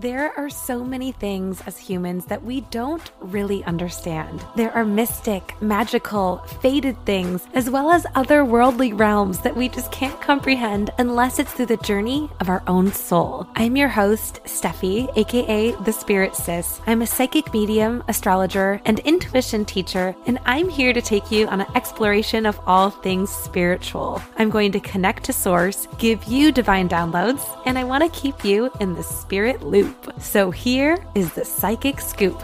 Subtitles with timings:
[0.00, 4.46] There are so many things as humans that we don't really understand.
[4.54, 10.20] There are mystic, magical, fated things, as well as otherworldly realms that we just can't
[10.20, 13.48] comprehend unless it's through the journey of our own soul.
[13.56, 16.80] I'm your host, Steffi, aka The Spirit Sis.
[16.86, 21.62] I'm a psychic medium, astrologer, and intuition teacher, and I'm here to take you on
[21.62, 24.22] an exploration of all things spiritual.
[24.36, 28.44] I'm going to connect to Source, give you divine downloads, and I want to keep
[28.44, 30.20] you in the spirit loop loop.
[30.20, 32.40] So here is the Psychic Scoop.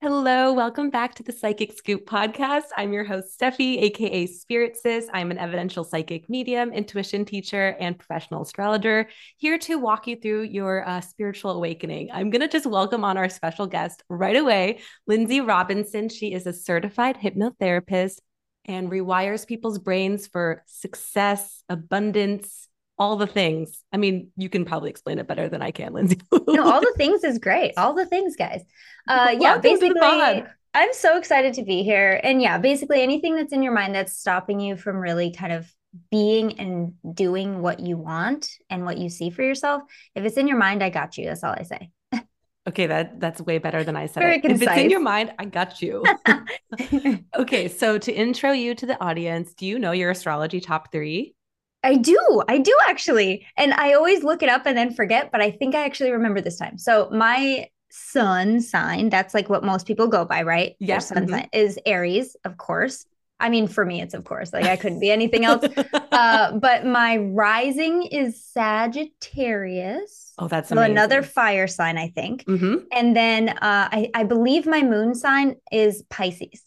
[0.00, 2.64] Hello, welcome back to the Psychic Scoop podcast.
[2.76, 5.08] I'm your host, Steffi, aka Spirit Sis.
[5.12, 10.42] I'm an evidential psychic medium, intuition teacher, and professional astrologer, here to walk you through
[10.42, 12.10] your uh, spiritual awakening.
[12.12, 16.08] I'm going to just welcome on our special guest right away, Lindsay Robinson.
[16.08, 18.18] She is a certified hypnotherapist
[18.64, 22.68] and rewires people's brains for success, abundance,
[23.02, 23.82] all the things.
[23.92, 26.20] I mean, you can probably explain it better than I can, Lindsay.
[26.30, 27.72] no, all the things is great.
[27.76, 28.62] All the things, guys.
[29.08, 30.00] Uh, yeah, basically,
[30.74, 32.20] I'm so excited to be here.
[32.22, 35.68] And yeah, basically anything that's in your mind that's stopping you from really kind of
[36.12, 39.82] being and doing what you want and what you see for yourself.
[40.14, 41.26] If it's in your mind, I got you.
[41.26, 41.90] That's all I say.
[42.68, 44.22] Okay, that that's way better than I said.
[44.22, 44.44] It.
[44.44, 46.04] If it's in your mind, I got you.
[47.36, 51.34] okay, so to intro you to the audience, do you know your astrology top three?
[51.82, 52.42] I do.
[52.48, 53.46] I do actually.
[53.56, 56.40] And I always look it up and then forget, but I think I actually remember
[56.40, 56.78] this time.
[56.78, 60.76] So my sun sign, that's like what most people go by, right?
[60.78, 61.08] Yes.
[61.08, 61.34] sun mm-hmm.
[61.34, 63.04] sign is Aries, of course.
[63.40, 65.64] I mean, for me, it's of course, like I couldn't be anything else.
[66.12, 70.32] uh, but my rising is Sagittarius.
[70.38, 72.44] Oh, that's so another fire sign, I think.
[72.44, 72.84] Mm-hmm.
[72.92, 76.62] And then uh, I, I believe my moon sign is Pisces.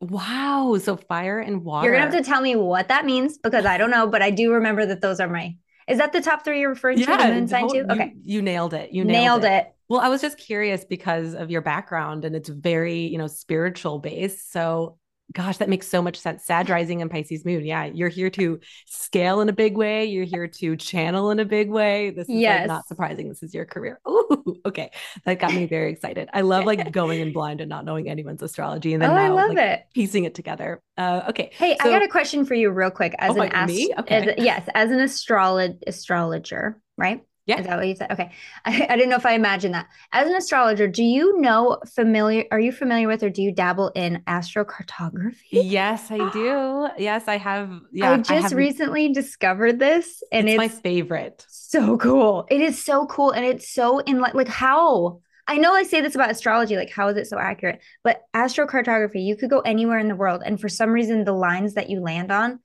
[0.00, 0.76] Wow.
[0.80, 1.86] So fire and water.
[1.86, 4.22] You're going to have to tell me what that means because I don't know, but
[4.22, 5.56] I do remember that those are my.
[5.88, 7.22] Is that the top three you're referring yeah, to?
[7.22, 7.84] The moon sign too?
[7.90, 8.12] Okay.
[8.24, 8.92] You, you, nailed it.
[8.92, 9.66] You nailed, nailed it.
[9.66, 9.74] it.
[9.88, 13.98] Well, I was just curious because of your background and it's very, you know, spiritual
[13.98, 14.52] based.
[14.52, 14.98] So
[15.32, 16.44] gosh, that makes so much sense.
[16.44, 17.64] Sag rising and Pisces moon.
[17.64, 20.04] Yeah, you're here to scale in a big way.
[20.06, 22.10] You're here to channel in a big way.
[22.10, 22.60] This is yes.
[22.60, 23.28] like not surprising.
[23.28, 24.00] This is your career.
[24.32, 24.90] Oh, okay.
[25.24, 26.28] That got me very excited.
[26.32, 29.24] I love like going in blind and not knowing anyone's astrology and then oh, now,
[29.24, 29.82] I love like, it.
[29.92, 30.80] piecing it together.
[30.96, 31.50] Uh, okay.
[31.52, 34.14] Hey, so, I got a question for you real quick as oh, an ast- okay.
[34.14, 37.22] as, yes, as an astrolog- astrologer, right?
[37.50, 37.60] Yeah.
[37.60, 38.12] Is that what you said?
[38.12, 38.30] Okay.
[38.64, 39.88] I, I didn't know if I imagined that.
[40.12, 43.90] As an astrologer, do you know familiar are you familiar with or do you dabble
[43.96, 45.34] in astrocartography?
[45.50, 46.88] Yes, I do.
[46.98, 47.80] yes, I have.
[47.90, 48.12] Yeah.
[48.12, 51.44] I just I recently discovered this and it's, it's, my favorite.
[51.48, 52.46] So cool.
[52.50, 53.32] It is so cool.
[53.32, 56.92] And it's so in like like how I know I say this about astrology, like
[56.92, 57.80] how is it so accurate?
[58.04, 61.74] But astrocartography, you could go anywhere in the world, and for some reason, the lines
[61.74, 62.60] that you land on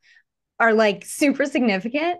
[0.59, 2.19] are like super significant.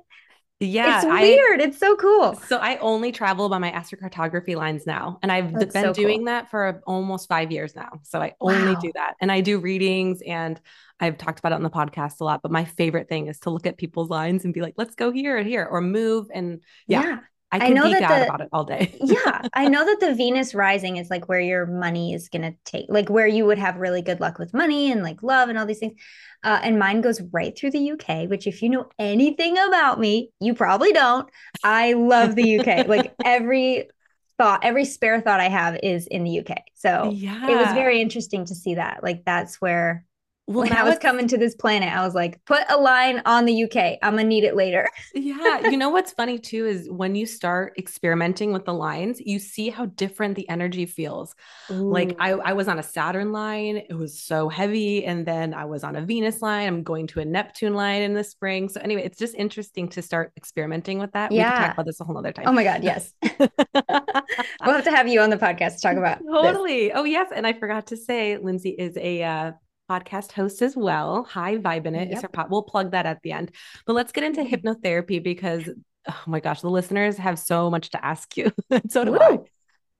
[0.61, 1.59] Yeah, it's weird.
[1.59, 2.35] I, it's so cool.
[2.47, 6.19] So I only travel by my astrocartography lines now, and I've That's been so doing
[6.19, 6.25] cool.
[6.27, 7.99] that for almost five years now.
[8.03, 8.79] So I only wow.
[8.79, 10.59] do that, and I do readings, and
[10.99, 12.41] I've talked about it on the podcast a lot.
[12.41, 15.11] But my favorite thing is to look at people's lines and be like, "Let's go
[15.11, 17.03] here and here," or move, and yeah.
[17.03, 17.19] yeah.
[17.55, 18.95] I can I know geek that out the, about it all day.
[19.01, 19.41] yeah.
[19.53, 22.85] I know that the Venus rising is like where your money is going to take,
[22.89, 25.65] like where you would have really good luck with money and like love and all
[25.65, 25.99] these things.
[26.43, 30.31] Uh, and mine goes right through the UK, which, if you know anything about me,
[30.39, 31.29] you probably don't.
[31.63, 32.87] I love the UK.
[32.87, 33.89] like every
[34.37, 36.57] thought, every spare thought I have is in the UK.
[36.73, 37.49] So yeah.
[37.49, 39.01] it was very interesting to see that.
[39.01, 40.05] Like that's where
[40.47, 43.45] well, when I was coming to this planet, I was like, put a line on
[43.45, 43.97] the UK.
[44.03, 44.87] I'm gonna need it later.
[45.15, 45.67] yeah.
[45.67, 49.69] You know what's funny too is when you start experimenting with the lines, you see
[49.69, 51.33] how different the energy feels.
[51.71, 51.91] Ooh.
[51.91, 55.03] Like I, I was on a Saturn line, it was so heavy.
[55.03, 56.67] And then I was on a Venus line.
[56.67, 58.69] I'm going to a Neptune line in the spring.
[58.69, 61.31] So anyway, it's just interesting to start experimenting with that.
[61.31, 61.49] Yeah.
[61.49, 62.45] We can talk about this a whole other time.
[62.47, 63.13] Oh my God, yes.
[63.39, 66.19] we'll have to have you on the podcast to talk about.
[66.31, 66.89] Totally.
[66.89, 66.93] This.
[66.95, 67.31] Oh, yes.
[67.35, 69.51] And I forgot to say, Lindsay is a uh,
[69.89, 71.25] podcast host as well.
[71.31, 72.17] Hi, Vibe in it yep.
[72.17, 72.49] is her pot.
[72.49, 73.51] We'll plug that at the end.
[73.85, 74.67] But let's get into mm-hmm.
[74.67, 75.69] hypnotherapy because
[76.07, 78.51] oh my gosh, the listeners have so much to ask you.
[78.89, 79.19] so do Woo!
[79.19, 79.39] I.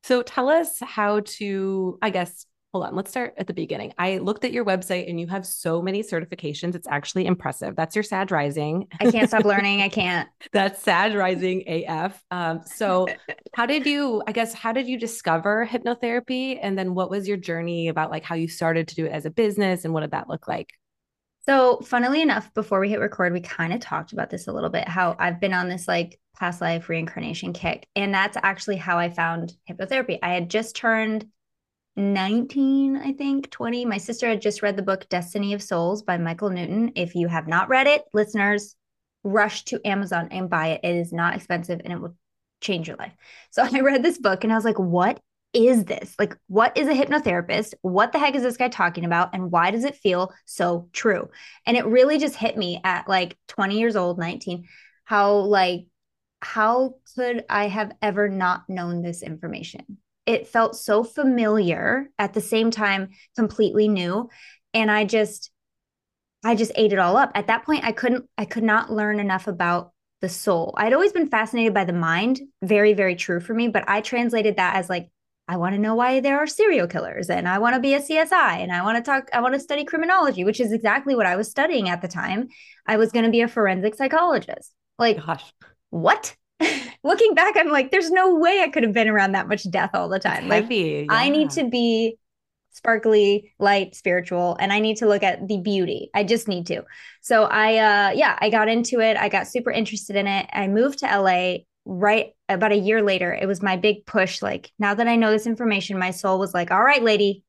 [0.04, 3.94] So tell us how to, I guess, hold on, let's start at the beginning.
[3.98, 6.76] I looked at your website and you have so many certifications.
[6.76, 7.74] It's actually impressive.
[7.74, 8.90] That's your Sag Rising.
[9.00, 9.82] I can't stop learning.
[9.82, 10.28] I can't.
[10.52, 12.22] That's Sag Rising AF.
[12.32, 13.08] Um, so,
[13.54, 16.60] how did you, I guess, how did you discover hypnotherapy?
[16.62, 19.26] And then what was your journey about like how you started to do it as
[19.26, 20.72] a business and what did that look like?
[21.46, 24.70] So, funnily enough, before we hit record, we kind of talked about this a little
[24.70, 27.88] bit how I've been on this like past life reincarnation kick.
[27.96, 30.20] And that's actually how I found hypnotherapy.
[30.22, 31.26] I had just turned
[31.96, 33.86] 19, I think, 20.
[33.86, 36.92] My sister had just read the book Destiny of Souls by Michael Newton.
[36.96, 38.76] If you have not read it, listeners,
[39.24, 40.82] rush to Amazon and buy it.
[40.84, 42.16] It is not expensive and it will
[42.62, 43.14] change your life.
[43.52, 45.20] So I read this book and I was like, what
[45.54, 46.14] is this?
[46.20, 47.76] Like, what is a hypnotherapist?
[47.82, 49.34] What the heck is this guy talking about?
[49.34, 51.30] And why does it feel so true?
[51.66, 54.68] And it really just hit me at like 20 years old, 19,
[55.06, 55.86] how like,
[56.42, 59.98] how could I have ever not known this information?
[60.26, 64.30] It felt so familiar at the same time, completely new.
[64.74, 65.52] And I just,
[66.44, 67.32] I just ate it all up.
[67.36, 69.92] At that point, I couldn't, I could not learn enough about
[70.22, 70.74] the soul.
[70.78, 74.58] I'd always been fascinated by the mind, very, very true for me, but I translated
[74.58, 75.10] that as like
[75.48, 78.00] I want to know why there are serial killers and I want to be a
[78.00, 81.28] CSI and I want to talk, I want to study criminology, which is exactly what
[81.28, 82.48] I was studying at the time.
[82.88, 84.74] I was going to be a forensic psychologist.
[84.98, 85.54] Like, Gosh.
[85.92, 86.36] what?
[87.04, 89.92] Looking back, I'm like, there's no way I could have been around that much death
[89.94, 90.48] all the time.
[90.48, 91.06] like, yeah.
[91.10, 92.18] I need to be
[92.72, 96.10] sparkly, light, spiritual, and I need to look at the beauty.
[96.14, 96.84] I just need to.
[97.22, 99.18] So I, uh, yeah, I got into it.
[99.18, 100.50] I got super interested in it.
[100.52, 104.42] I moved to LA right about a year later, it was my big push.
[104.42, 107.44] Like, now that I know this information, my soul was like, all right, lady,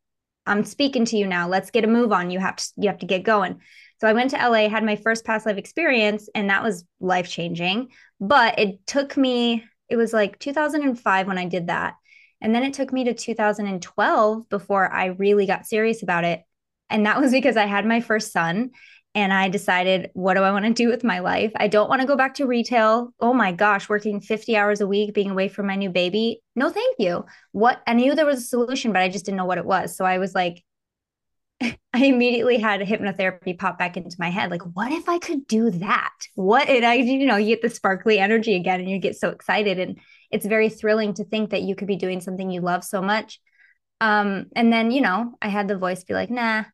[0.47, 1.49] I'm speaking to you now.
[1.49, 2.31] Let's get a move on.
[2.31, 3.61] You have to, you have to get going.
[4.01, 7.29] So I went to LA, had my first past life experience, and that was life
[7.29, 7.89] changing.
[8.21, 11.95] But it took me, it was like 2005 when I did that.
[12.41, 16.43] And then it took me to 2012 before I really got serious about it.
[16.91, 18.71] And that was because I had my first son
[19.15, 21.51] and I decided, what do I want to do with my life?
[21.57, 23.15] I don't want to go back to retail.
[23.19, 26.43] Oh my gosh, working 50 hours a week, being away from my new baby.
[26.55, 27.25] No, thank you.
[27.53, 29.97] What I knew there was a solution, but I just didn't know what it was.
[29.97, 30.63] So I was like,
[31.93, 34.51] I immediately had a hypnotherapy pop back into my head.
[34.51, 36.13] Like, what if I could do that?
[36.35, 39.31] What and I, you know, you get the sparkly energy again and you get so
[39.31, 39.79] excited.
[39.79, 39.99] And
[40.31, 43.41] it's very thrilling to think that you could be doing something you love so much.
[44.01, 46.65] Um, and then, you know, I had the voice be like, nah,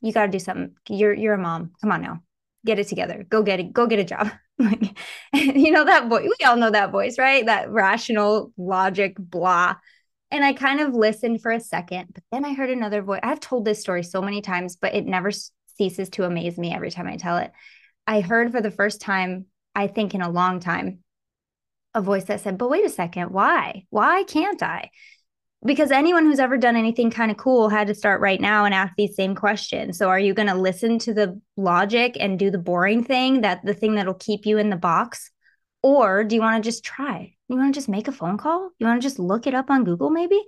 [0.00, 0.74] you got to do something.
[0.88, 1.72] You're you're a mom.
[1.80, 2.22] Come on now,
[2.64, 3.24] get it together.
[3.28, 3.72] Go get it.
[3.72, 4.30] Go get a job.
[4.58, 4.98] like,
[5.34, 6.28] you know that voice.
[6.38, 7.44] We all know that voice, right?
[7.46, 9.76] That rational logic, blah.
[10.32, 13.20] And I kind of listened for a second, but then I heard another voice.
[13.22, 15.30] I've told this story so many times, but it never
[15.76, 17.52] ceases to amaze me every time I tell it.
[18.06, 21.00] I heard for the first time, I think in a long time,
[21.94, 23.84] a voice that said, But wait a second, why?
[23.90, 24.90] Why can't I?
[25.64, 28.74] because anyone who's ever done anything kind of cool had to start right now and
[28.74, 29.96] ask these same questions.
[29.96, 33.64] So are you going to listen to the logic and do the boring thing that
[33.64, 35.30] the thing that'll keep you in the box
[35.82, 37.34] or do you want to just try?
[37.48, 38.70] You want to just make a phone call?
[38.78, 40.40] You want to just look it up on Google maybe?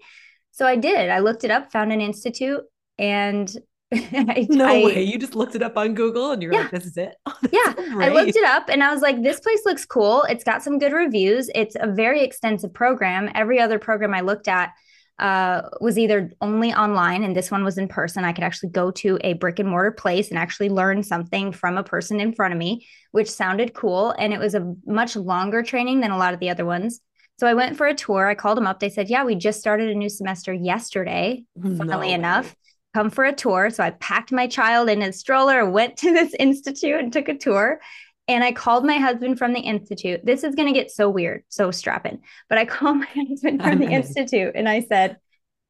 [0.53, 1.11] So I did.
[1.11, 2.63] I looked it up, found an institute
[2.99, 3.55] and
[3.93, 5.03] I, no I, way.
[5.03, 6.63] You just looked it up on Google and you're yeah.
[6.63, 7.15] like, this is it.
[7.27, 7.75] Oh, yeah.
[7.99, 10.23] I looked it up and I was like, this place looks cool.
[10.23, 11.51] It's got some good reviews.
[11.55, 13.31] It's a very extensive program.
[13.35, 14.71] Every other program I looked at
[15.19, 18.25] uh, was either only online and this one was in person.
[18.25, 21.79] I could actually go to a brick and mortar place and actually learn something from
[21.79, 24.15] a person in front of me, which sounded cool.
[24.19, 27.01] And it was a much longer training than a lot of the other ones.
[27.39, 28.27] So I went for a tour.
[28.27, 28.81] I called them up.
[28.81, 32.55] They said, Yeah, we just started a new semester yesterday, funnily no enough.
[32.93, 33.71] Come for a tour.
[33.71, 37.37] So I packed my child in a stroller, went to this institute and took a
[37.37, 37.81] tour.
[38.27, 40.25] And I called my husband from the Institute.
[40.25, 42.21] This is going to get so weird, so strapping.
[42.49, 45.19] But I called my husband from the Institute and I said,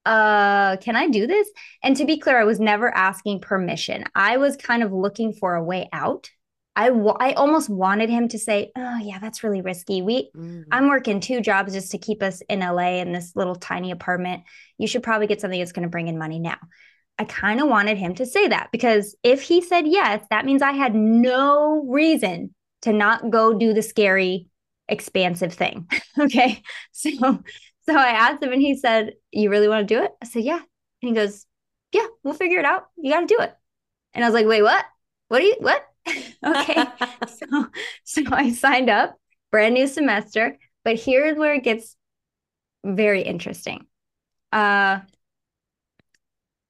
[0.06, 1.48] uh, can I do this?
[1.82, 4.04] And to be clear, I was never asking permission.
[4.14, 6.30] I was kind of looking for a way out.
[6.76, 10.02] I, w- I almost wanted him to say, "Oh yeah, that's really risky.
[10.02, 10.64] We mm.
[10.72, 14.42] I'm working two jobs just to keep us in LA in this little tiny apartment.
[14.76, 16.58] You should probably get something that's going to bring in money now."
[17.18, 20.62] I kind of wanted him to say that because if he said yes, that means
[20.62, 24.48] I had no reason to not go do the scary,
[24.88, 25.88] expansive thing.
[26.18, 26.62] okay.
[26.92, 27.10] So,
[27.86, 30.10] so I asked him and he said, You really want to do it?
[30.22, 30.58] I said, Yeah.
[30.58, 31.46] And he goes,
[31.92, 32.88] Yeah, we'll figure it out.
[32.96, 33.54] You got to do it.
[34.12, 34.84] And I was like, Wait, what?
[35.28, 35.84] What are you, what?
[36.44, 36.84] okay.
[37.28, 37.66] so,
[38.04, 39.16] so I signed up,
[39.50, 40.58] brand new semester.
[40.84, 41.96] But here's where it gets
[42.84, 43.86] very interesting.
[44.52, 45.00] Uh,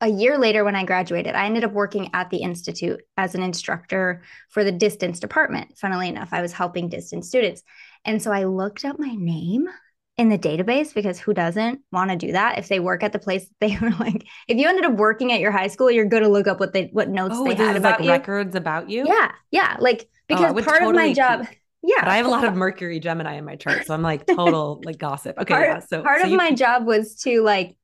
[0.00, 3.42] a year later, when I graduated, I ended up working at the Institute as an
[3.42, 5.78] instructor for the distance department.
[5.78, 7.62] Funnily enough, I was helping distance students.
[8.04, 9.68] And so I looked up my name
[10.16, 12.58] in the database because who doesn't want to do that?
[12.58, 15.40] If they work at the place they were like if you ended up working at
[15.40, 17.76] your high school you're going to look up what they what notes oh, they had
[17.76, 18.10] about like you.
[18.10, 19.04] records about you?
[19.06, 21.46] Yeah yeah like oh, because oh, part totally of my job
[21.86, 22.00] yeah.
[22.00, 24.80] But i have a lot of mercury gemini in my chart so i'm like total
[24.84, 25.36] like gossip.
[25.38, 27.76] Okay part, yeah so part so of my job was to like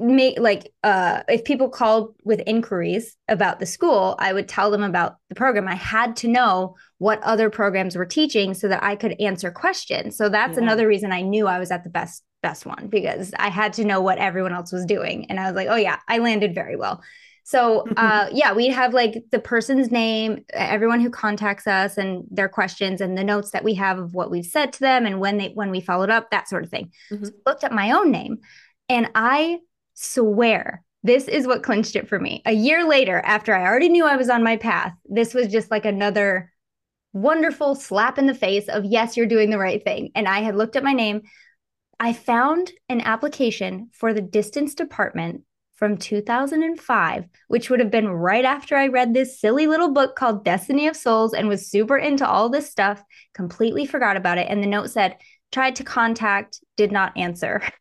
[0.00, 4.82] make like uh if people called with inquiries about the school i would tell them
[4.82, 8.96] about the program i had to know what other programs were teaching so that i
[8.96, 10.62] could answer questions so that's yeah.
[10.62, 13.84] another reason i knew i was at the best best one because i had to
[13.84, 16.76] know what everyone else was doing and i was like oh yeah i landed very
[16.76, 17.02] well
[17.42, 22.48] So, uh, yeah, we have like the person's name, everyone who contacts us, and their
[22.48, 25.36] questions, and the notes that we have of what we've said to them, and when
[25.38, 26.92] they when we followed up, that sort of thing.
[27.10, 27.26] Mhm.
[27.26, 28.38] So looked at my own name,
[28.88, 29.58] and I
[30.00, 32.42] swear this is what clinched it for me.
[32.44, 35.70] A year later, after I already knew I was on my path, this was just
[35.70, 36.52] like another
[37.12, 40.10] wonderful slap in the face of yes, you're doing the right thing.
[40.14, 41.22] And I had looked at my name.
[41.98, 45.42] I found an application for the distance department
[45.74, 50.44] from 2005, which would have been right after I read this silly little book called
[50.44, 53.02] Destiny of Souls and was super into all this stuff,
[53.32, 54.46] completely forgot about it.
[54.50, 55.16] And the note said,
[55.50, 57.62] tried to contact, did not answer.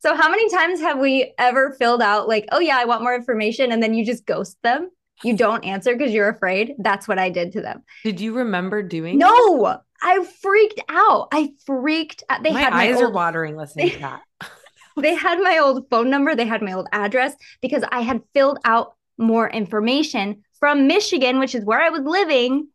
[0.00, 3.14] So, how many times have we ever filled out, like, oh, yeah, I want more
[3.14, 4.90] information, and then you just ghost them?
[5.24, 6.74] You don't answer because you're afraid.
[6.78, 7.82] That's what I did to them.
[8.04, 9.18] Did you remember doing?
[9.18, 9.26] that?
[9.26, 11.28] No, I freaked out.
[11.32, 12.42] I freaked out.
[12.44, 14.22] They my had my eyes are old, watering listening to that.
[14.96, 18.58] they had my old phone number, they had my old address because I had filled
[18.64, 22.68] out more information from Michigan, which is where I was living.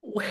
[0.00, 0.24] Wow.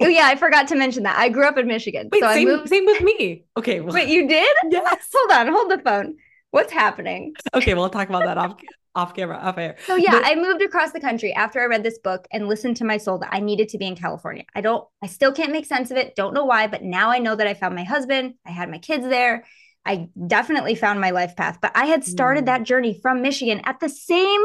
[0.00, 1.18] Oh yeah, I forgot to mention that.
[1.18, 2.08] I grew up in Michigan.
[2.10, 2.68] Wait, so I same, moved.
[2.68, 3.44] same with me.
[3.56, 3.80] Okay.
[3.80, 4.48] Well, Wait, you did?
[4.70, 5.08] yes.
[5.14, 6.16] Hold on, hold the phone.
[6.50, 7.34] What's happening?
[7.54, 8.56] Okay, we'll talk about that off
[8.96, 9.76] off camera, off air.
[9.86, 12.76] So yeah, But- I moved across the country after I read this book and listened
[12.78, 14.44] to my soul that I needed to be in California.
[14.54, 16.16] I don't I still can't make sense of it.
[16.16, 18.34] Don't know why, but now I know that I found my husband.
[18.46, 19.44] I had my kids there.
[19.86, 22.46] I definitely found my life path, but I had started Mm.
[22.46, 24.42] that journey from Michigan at the same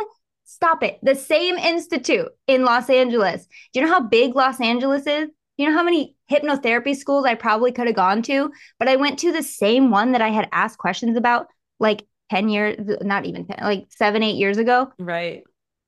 [0.47, 3.47] stop it, the same institute in Los Angeles.
[3.73, 5.29] Do you know how big Los Angeles is?
[5.57, 9.19] You know how many hypnotherapy schools I probably could have gone to, but I went
[9.19, 11.47] to the same one that I had asked questions about
[11.79, 14.91] like 10 years, not even 10, like seven, eight years ago.
[14.99, 15.43] Right.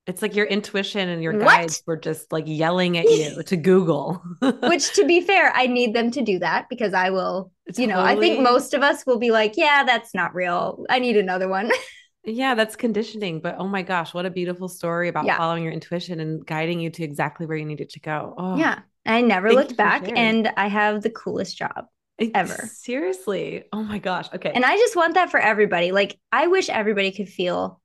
[0.05, 1.41] It's like your intuition and your What?
[1.41, 4.21] guides were just like yelling at you to Google.
[4.41, 7.99] Which, to be fair, I need them to do that because I will, you know,
[7.99, 10.85] I think most of us will be like, yeah, that's not real.
[10.89, 11.71] I need another one.
[12.29, 13.39] Yeah, that's conditioning.
[13.39, 15.37] But oh my gosh, what a beautiful story about Yeah.
[15.37, 18.33] following your intuition and guiding you to exactly where you needed to go.
[18.37, 18.79] Oh, yeah.
[19.07, 21.85] I never Thank looked back and I have the coolest job.
[22.33, 22.67] ever.
[22.73, 23.63] Seriously.
[23.71, 24.27] Oh my gosh.
[24.33, 24.51] Okay.
[24.53, 25.91] And I just want that for everybody.
[25.91, 27.79] Like, I wish everybody could feel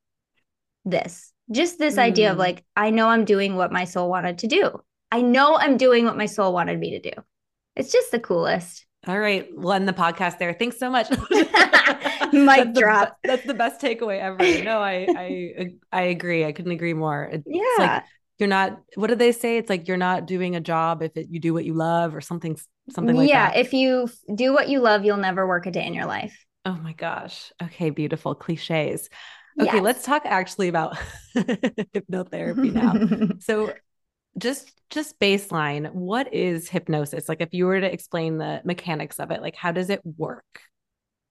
[0.84, 2.40] this just this idea of Mm.
[2.40, 4.80] like, I know I'm doing what my soul wanted to do.
[5.10, 7.22] I know I'm doing what my soul wanted me to do.
[7.76, 8.86] It's just the coolest.
[9.06, 9.46] All right.
[9.52, 10.54] We'll end the podcast there.
[10.54, 11.10] Thanks so much.
[11.30, 11.46] Mic
[12.32, 13.18] That's the drop.
[13.22, 14.38] be- that's the best takeaway ever.
[14.64, 16.44] No, I I I agree.
[16.46, 17.24] I couldn't agree more.
[17.24, 17.62] It's Yeah.
[17.78, 18.02] like
[18.42, 19.56] you're not what do they say?
[19.56, 22.20] It's like you're not doing a job if it, you do what you love or
[22.20, 22.58] something
[22.90, 23.50] something like yeah.
[23.50, 23.58] that.
[23.58, 26.36] If you do what you love, you'll never work a day in your life.
[26.64, 27.52] oh my gosh.
[27.62, 29.08] Okay, beautiful cliches.
[29.60, 29.82] Okay, Yes.
[29.82, 30.96] let's talk actually about
[31.36, 33.36] hypnotherapy now.
[33.40, 33.72] So
[34.36, 37.28] just just baseline, what is hypnosis?
[37.28, 40.60] Like if you were to explain the mechanics of it, like how does it work?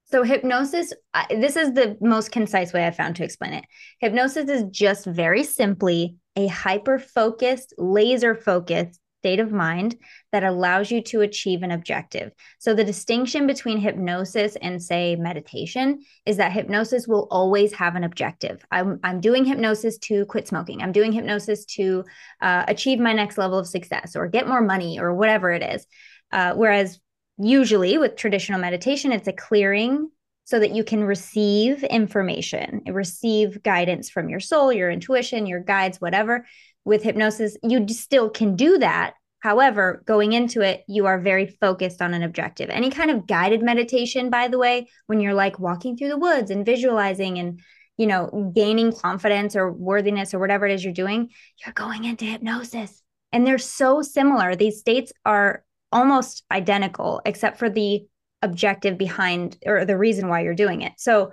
[0.06, 0.94] So hypnosis,
[1.30, 3.66] this is the most concise way I found to explain it.
[4.00, 9.96] Hypnosis is just very simply a hyper focused, laser focused state of mind
[10.32, 12.32] that allows you to achieve an objective.
[12.58, 18.04] So the distinction between hypnosis and say meditation is that hypnosis will always have an
[18.04, 18.66] objective.
[18.72, 20.82] I'm I'm doing hypnosis to quit smoking.
[20.82, 22.04] I'm doing hypnosis to
[22.42, 25.86] uh, achieve my next level of success or get more money or whatever it is.
[26.32, 27.00] Uh, whereas
[27.38, 30.10] usually with traditional meditation, it's a clearing
[30.52, 36.02] so that you can receive information, receive guidance from your soul, your intuition, your guides,
[36.02, 36.46] whatever.
[36.84, 39.14] With hypnosis, you still can do that.
[39.40, 42.70] However, going into it, you are very focused on an objective.
[42.70, 46.52] Any kind of guided meditation, by the way, when you're like walking through the woods
[46.52, 47.62] and visualizing and
[47.98, 51.30] you know, gaining confidence or worthiness or whatever it is you're doing,
[51.64, 53.04] you're going into hypnosis.
[53.32, 54.56] And they're so similar.
[54.56, 58.06] These states are almost identical, except for the
[58.42, 60.94] objective behind or the reason why you're doing it.
[60.98, 61.32] So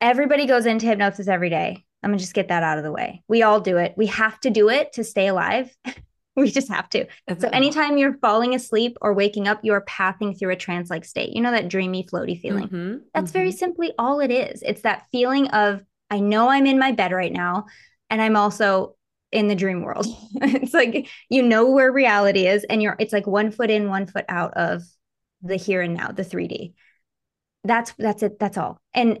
[0.00, 1.84] everybody goes into hypnosis every day.
[2.02, 3.22] I'm gonna just get that out of the way.
[3.28, 3.94] We all do it.
[3.96, 5.74] We have to do it to stay alive.
[6.36, 7.06] we just have to.
[7.38, 11.34] So anytime you're falling asleep or waking up, you're pathing through a trance-like state.
[11.34, 12.68] You know that dreamy, floaty feeling.
[12.68, 13.58] Mhm, That's very mhm.
[13.58, 14.62] simply all it is.
[14.62, 17.66] It's that feeling of I know I'm in my bed right now
[18.08, 18.94] and I'm also
[19.32, 20.06] in the dream world.
[20.36, 24.06] it's like you know where reality is and you're it's like one foot in, one
[24.06, 24.82] foot out of
[25.42, 26.74] the here and now, the 3D.
[27.64, 28.38] That's that's it.
[28.38, 28.80] That's all.
[28.94, 29.20] And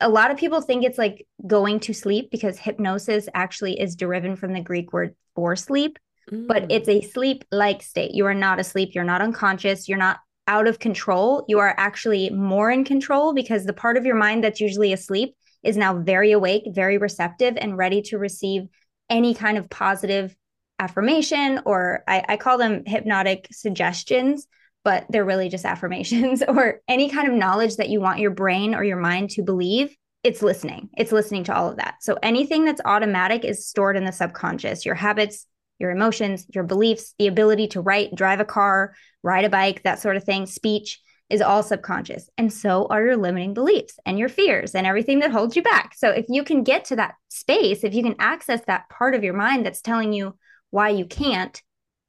[0.00, 4.38] a lot of people think it's like going to sleep because hypnosis actually is derived
[4.38, 5.98] from the Greek word for sleep
[6.30, 6.66] but Mm.
[6.70, 8.12] it's a sleep like state.
[8.14, 8.94] You are not asleep.
[8.94, 9.90] You're not unconscious.
[9.90, 11.44] You're not out of control.
[11.48, 15.34] You are actually more in control because the part of your mind that's usually asleep
[15.62, 18.62] is now very awake, very receptive, and ready to receive
[19.10, 20.34] any kind of positive
[20.78, 24.46] affirmation, or I, I call them hypnotic suggestions,
[24.84, 28.74] but they're really just affirmations, or any kind of knowledge that you want your brain
[28.74, 29.96] or your mind to believe.
[30.22, 30.88] it's listening.
[30.96, 31.96] It's listening to all of that.
[32.00, 34.86] So anything that's automatic is stored in the subconscious.
[34.86, 35.46] Your habits,
[35.78, 39.98] your emotions, your beliefs, the ability to write, drive a car, ride a bike, that
[39.98, 41.00] sort of thing, speech
[41.30, 42.28] is all subconscious.
[42.38, 45.94] And so are your limiting beliefs and your fears and everything that holds you back.
[45.96, 49.24] So if you can get to that space, if you can access that part of
[49.24, 50.36] your mind that's telling you
[50.70, 51.60] why you can't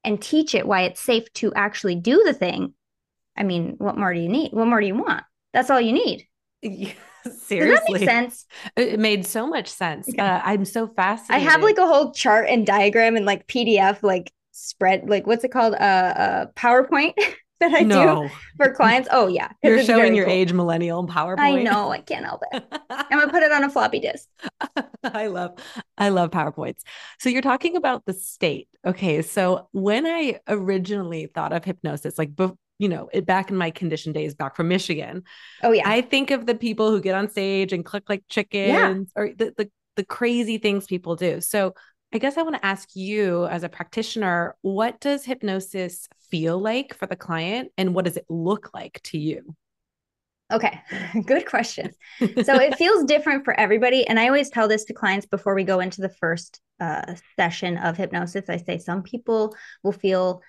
[0.05, 2.73] and teach it why it's safe to actually do the thing,
[3.37, 4.53] I mean, what more do you need?
[4.53, 5.23] What more do you want?
[5.53, 6.27] That's all you need.
[6.63, 6.99] Seriously.
[7.23, 8.45] Does that make sense?
[8.75, 10.07] It made so much sense.
[10.17, 11.47] Uh, I'm so fascinated.
[11.47, 15.43] I have like a whole chart and diagram and like PDF, like spread, like what's
[15.43, 15.73] it called?
[15.73, 17.13] Uh, uh PowerPoint
[17.59, 18.23] that I no.
[18.23, 19.07] do for clients.
[19.11, 19.49] Oh yeah.
[19.63, 20.33] You're showing your cool.
[20.33, 21.39] age millennial PowerPoint.
[21.39, 21.91] I know.
[21.91, 22.63] I can't help it.
[22.89, 24.27] I'm gonna put it on a floppy disk.
[25.03, 25.57] I love,
[25.97, 26.81] I love PowerPoints.
[27.19, 28.67] So you're talking about the state.
[28.85, 29.21] Okay.
[29.21, 32.31] So when I originally thought of hypnosis, like
[32.77, 35.23] you know, it back in my condition days back from Michigan.
[35.63, 35.87] Oh yeah.
[35.89, 39.21] I think of the people who get on stage and click like chickens yeah.
[39.21, 41.39] or the, the the crazy things people do.
[41.39, 41.73] So
[42.15, 46.93] I guess I want to ask you as a practitioner, what does hypnosis feel like
[46.93, 49.53] for the client and what does it look like to you?
[50.49, 50.79] Okay,
[51.25, 51.91] good question.
[52.45, 54.07] So it feels different for everybody.
[54.07, 57.77] And I always tell this to clients before we go into the first uh, session
[57.79, 58.45] of hypnosis.
[58.47, 59.53] I say some people
[59.83, 60.41] will feel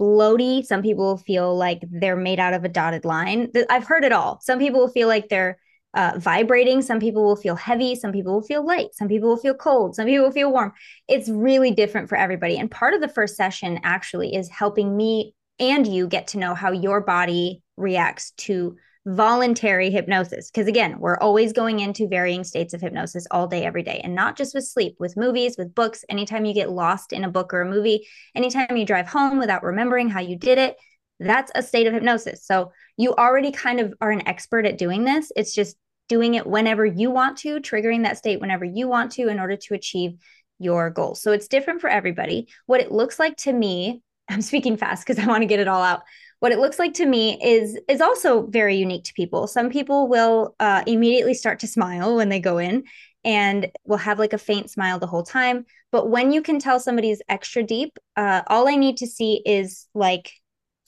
[0.00, 0.64] floaty.
[0.64, 3.52] Some people will feel like they're made out of a dotted line.
[3.70, 4.40] I've heard it all.
[4.42, 5.56] Some people will feel like they're
[5.94, 6.82] uh, vibrating.
[6.82, 7.94] Some people will feel heavy.
[7.94, 8.88] Some people will feel light.
[8.94, 9.94] Some people will feel cold.
[9.94, 10.72] Some people will feel warm.
[11.08, 12.58] It's really different for everybody.
[12.58, 16.54] And part of the first session actually is helping me and you get to know
[16.54, 20.50] how your body reacts to voluntary hypnosis.
[20.50, 24.14] Because again, we're always going into varying states of hypnosis all day, every day, and
[24.14, 26.04] not just with sleep, with movies, with books.
[26.08, 29.64] Anytime you get lost in a book or a movie, anytime you drive home without
[29.64, 30.76] remembering how you did it,
[31.26, 32.44] that's a state of hypnosis.
[32.44, 35.32] So you already kind of are an expert at doing this.
[35.36, 35.76] It's just
[36.08, 39.56] doing it whenever you want to, triggering that state whenever you want to in order
[39.56, 40.12] to achieve
[40.58, 41.22] your goals.
[41.22, 42.48] So it's different for everybody.
[42.66, 45.68] What it looks like to me, I'm speaking fast because I want to get it
[45.68, 46.02] all out
[46.42, 50.08] what it looks like to me is is also very unique to people some people
[50.08, 52.82] will uh, immediately start to smile when they go in
[53.22, 56.80] and will have like a faint smile the whole time but when you can tell
[56.80, 60.32] somebody's extra deep uh, all i need to see is like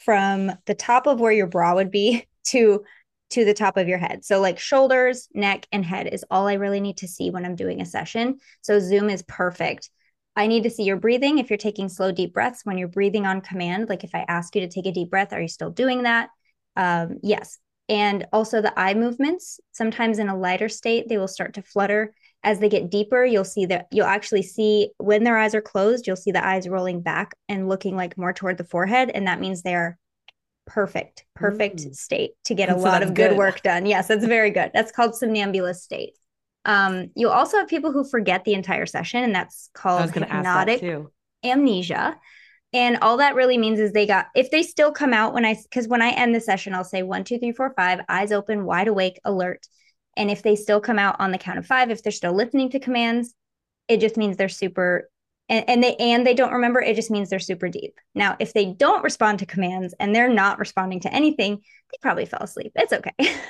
[0.05, 2.85] from the top of where your bra would be to
[3.31, 6.53] to the top of your head so like shoulders neck and head is all i
[6.55, 9.91] really need to see when i'm doing a session so zoom is perfect
[10.37, 11.39] I need to see your breathing.
[11.39, 14.55] If you're taking slow, deep breaths, when you're breathing on command, like if I ask
[14.55, 16.31] you to take a deep breath, are you still doing that?
[16.77, 17.59] Um, yes.
[17.89, 19.61] And also the eye movements.
[19.73, 22.15] Sometimes in a lighter state, they will start to flutter.
[22.45, 26.07] As they get deeper, you'll see that you'll actually see when their eyes are closed,
[26.07, 29.11] you'll see the eyes rolling back and looking like more toward the forehead.
[29.11, 29.99] And that means they're
[30.67, 31.95] perfect, perfect mm.
[31.95, 33.87] state to get a so lot of good, good work done.
[33.87, 34.71] Yes, that's very good.
[34.75, 36.19] That's called somnambulous state.
[36.65, 40.83] Um, you also have people who forget the entire session, and that's called hypnotic
[41.43, 42.17] amnesia.
[42.73, 45.57] And all that really means is they got, if they still come out when I,
[45.63, 48.65] because when I end the session, I'll say one, two, three, four, five, eyes open,
[48.65, 49.67] wide awake, alert.
[50.17, 52.71] And if they still come out on the count of five, if they're still listening
[52.71, 53.35] to commands,
[53.89, 55.09] it just means they're super
[55.49, 57.99] and, and they and they don't remember it just means they're super deep.
[58.15, 62.27] Now if they don't respond to commands and they're not responding to anything they probably
[62.27, 62.73] fell asleep.
[62.75, 63.13] It's okay.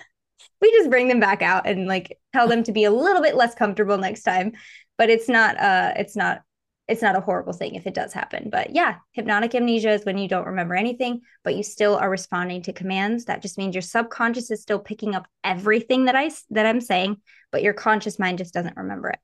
[0.61, 3.35] We just bring them back out and like tell them to be a little bit
[3.35, 4.53] less comfortable next time.
[4.96, 6.40] But it's not uh it's not
[6.87, 10.18] it's not a horrible thing if it does happen but yeah hypnotic amnesia is when
[10.18, 13.83] you don't remember anything but you still are responding to commands that just means your
[13.83, 17.16] subconscious is still picking up everything that i that i'm saying
[17.51, 19.18] but your conscious mind just doesn't remember it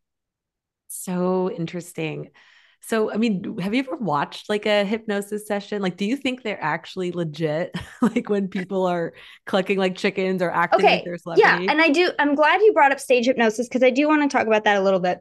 [0.89, 2.31] so interesting
[2.83, 5.83] so, I mean, have you ever watched like a hypnosis session?
[5.83, 7.77] Like, do you think they're actually legit?
[8.03, 9.13] like when people are
[9.45, 10.97] clucking like chickens or acting okay.
[10.97, 11.65] like they're celebrity?
[11.65, 12.11] Yeah, and I do.
[12.19, 14.79] I'm glad you brought up stage hypnosis because I do want to talk about that
[14.79, 15.21] a little bit.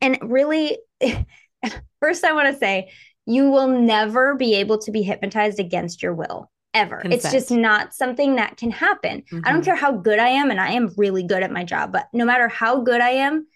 [0.00, 0.78] And really,
[2.00, 2.90] first, I want to say
[3.26, 6.98] you will never be able to be hypnotized against your will ever.
[7.00, 7.24] Consent.
[7.24, 9.22] It's just not something that can happen.
[9.22, 9.40] Mm-hmm.
[9.44, 9.64] I don't mm-hmm.
[9.66, 12.24] care how good I am, and I am really good at my job, but no
[12.24, 13.46] matter how good I am,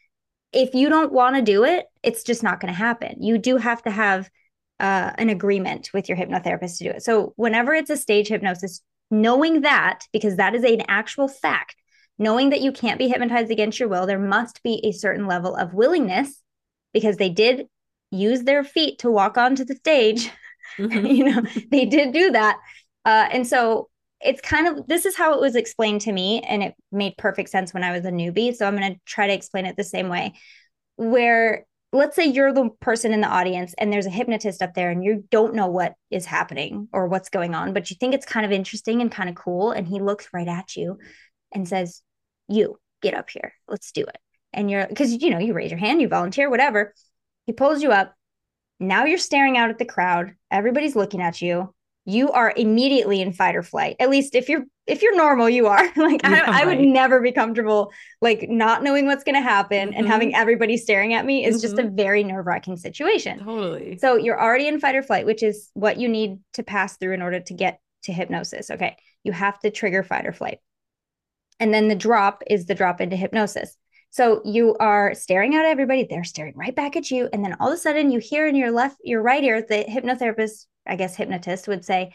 [0.53, 3.23] if you don't want to do it, it's just not going to happen.
[3.23, 4.29] You do have to have
[4.81, 7.03] uh, an agreement with your hypnotherapist to do it.
[7.03, 11.77] So, whenever it's a stage hypnosis, knowing that, because that is an actual fact,
[12.19, 15.55] knowing that you can't be hypnotized against your will, there must be a certain level
[15.55, 16.43] of willingness
[16.93, 17.67] because they did
[18.11, 20.31] use their feet to walk onto the stage.
[20.79, 21.07] Mm-hmm.
[21.07, 22.57] you know, they did do that.
[23.05, 23.89] Uh, and so
[24.21, 27.49] it's kind of this is how it was explained to me and it made perfect
[27.49, 29.83] sense when i was a newbie so i'm going to try to explain it the
[29.83, 30.33] same way
[30.95, 34.91] where let's say you're the person in the audience and there's a hypnotist up there
[34.91, 38.27] and you don't know what is happening or what's going on but you think it's
[38.27, 40.99] kind of interesting and kind of cool and he looks right at you
[41.53, 42.03] and says
[42.51, 43.55] you get up here.
[43.69, 44.19] Let's do it.
[44.53, 46.95] And you're because you know, you raise your hand, you volunteer, whatever.
[47.47, 48.15] He pulls you up.
[48.79, 50.35] Now you're staring out at the crowd.
[50.51, 51.75] Everybody's looking at you.
[52.07, 53.97] You are immediately in fight or flight.
[54.01, 55.85] At least if you're if you're normal, you are.
[55.97, 59.91] like yeah, I, I, would never be comfortable like not knowing what's going to happen
[59.91, 59.99] mm-hmm.
[59.99, 61.63] and having everybody staring at me is mm-hmm.
[61.63, 61.95] just a mm-hmm.
[61.95, 63.39] very nerve wracking situation.
[63.39, 63.99] Totally.
[63.99, 67.15] So you're already in fight or flight, which is what you need to pass through
[67.15, 68.71] in order to get to hypnosis.
[68.71, 70.59] Okay, you have to trigger fight or flight,
[71.61, 73.77] and then the drop is the drop into hypnosis.
[74.11, 77.29] So you are staring at everybody, they're staring right back at you.
[77.33, 79.85] And then all of a sudden you hear in your left, your right ear, the
[79.85, 82.13] hypnotherapist, I guess hypnotist would say,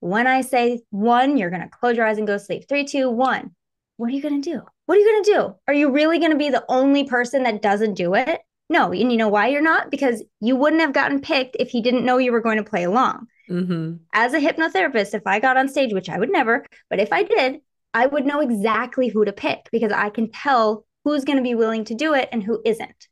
[0.00, 2.68] when I say one, you're going to close your eyes and go sleep.
[2.68, 3.54] Three, two, one.
[3.96, 4.62] What are you going to do?
[4.86, 5.54] What are you going to do?
[5.68, 8.40] Are you really going to be the only person that doesn't do it?
[8.68, 8.92] No.
[8.92, 9.90] And you know why you're not?
[9.90, 12.84] Because you wouldn't have gotten picked if he didn't know you were going to play
[12.84, 13.26] along.
[13.50, 13.96] Mm-hmm.
[14.12, 17.22] As a hypnotherapist, if I got on stage, which I would never, but if I
[17.22, 17.60] did,
[17.94, 21.54] I would know exactly who to pick because I can tell who's going to be
[21.54, 23.06] willing to do it and who isn't.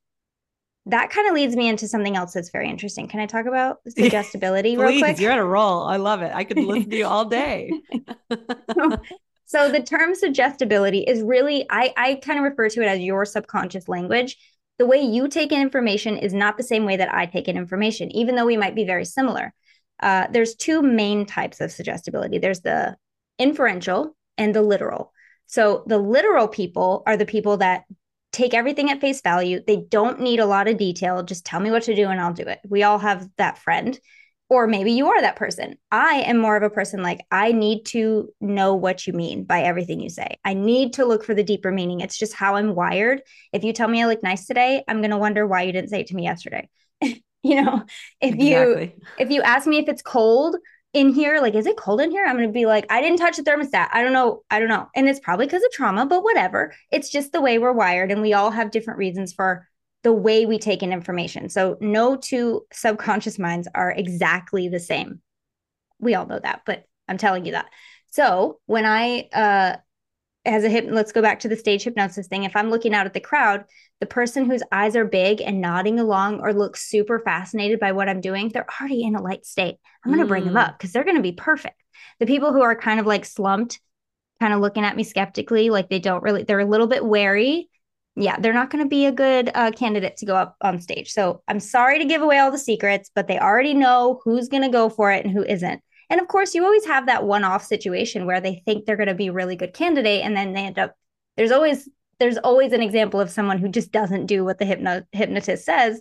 [0.87, 3.07] That kind of leads me into something else that's very interesting.
[3.07, 5.21] Can I talk about suggestibility real quick?
[5.21, 5.85] You're on a roll.
[5.85, 6.33] I love it.
[6.35, 7.71] I could listen to you all day.
[8.77, 8.97] so,
[9.45, 13.25] so the term suggestibility is really, I, I kind of refer to it as your
[13.25, 14.39] subconscious language.
[14.79, 17.57] The way you take in information is not the same way that I take in
[17.57, 19.55] information, even though we might be very similar.
[20.03, 22.39] Uh, there's two main types of suggestibility.
[22.39, 22.97] There's the
[23.39, 25.13] inferential and the literal.
[25.47, 27.85] So the literal people are the people that
[28.33, 29.61] take everything at face value.
[29.65, 31.23] They don't need a lot of detail.
[31.23, 32.59] Just tell me what to do and I'll do it.
[32.69, 33.99] We all have that friend.
[34.51, 35.77] Or maybe you are that person.
[35.91, 39.63] I am more of a person like, I need to know what you mean by
[39.63, 40.37] everything you say.
[40.45, 42.01] I need to look for the deeper meaning.
[42.01, 43.23] It's just how I'm wired.
[43.55, 45.89] If you tell me I look nice today, I'm going to wonder why you didn't
[45.89, 46.69] say it to me yesterday.
[47.01, 47.85] you know,
[48.21, 48.95] if exactly.
[48.97, 50.57] you if you ask me if it's cold,
[50.95, 51.41] in here?
[51.41, 52.25] Like is it cold in here?
[52.25, 53.89] I'm going to be like i didn't touch the thermostat.
[53.93, 54.43] I don't know.
[54.51, 54.89] I don't know.
[54.95, 56.75] And it's probably because of trauma but whatever.
[56.91, 59.69] It's just the way we're wired and we all have different reasons for
[60.03, 61.49] the way we take in information.
[61.49, 65.21] So no two subconscious minds are exactly the same.
[65.99, 67.67] We all know that but i'm telling you that.
[68.11, 69.77] So when i uh
[70.45, 73.07] as a hip let's go back to the stage hypnosis thing if i'm looking out
[73.07, 73.65] at the crowd
[74.01, 78.09] the person whose eyes are big and nodding along or looks super fascinated by what
[78.09, 79.77] I'm doing, they're already in a light state.
[80.05, 80.29] I'm going to mm.
[80.29, 81.83] bring them up because they're going to be perfect.
[82.21, 83.81] The people who are kind of like slumped,
[84.41, 87.71] kind of looking at me skeptically, like they don't really, they're a little bit wary.
[88.17, 91.11] Yeah, they're not going to be a good uh, candidate to go up on stage.
[91.11, 94.63] So I'm sorry to give away all the secrets, but they already know who's going
[94.63, 95.83] to go for it and who isn't.
[96.11, 99.09] And of course, you always have that one off situation where they think they're going
[99.09, 100.95] to be a really good candidate and then they end up,
[101.37, 101.89] there's always
[102.21, 106.01] there's always an example of someone who just doesn't do what the hypno- hypnotist says.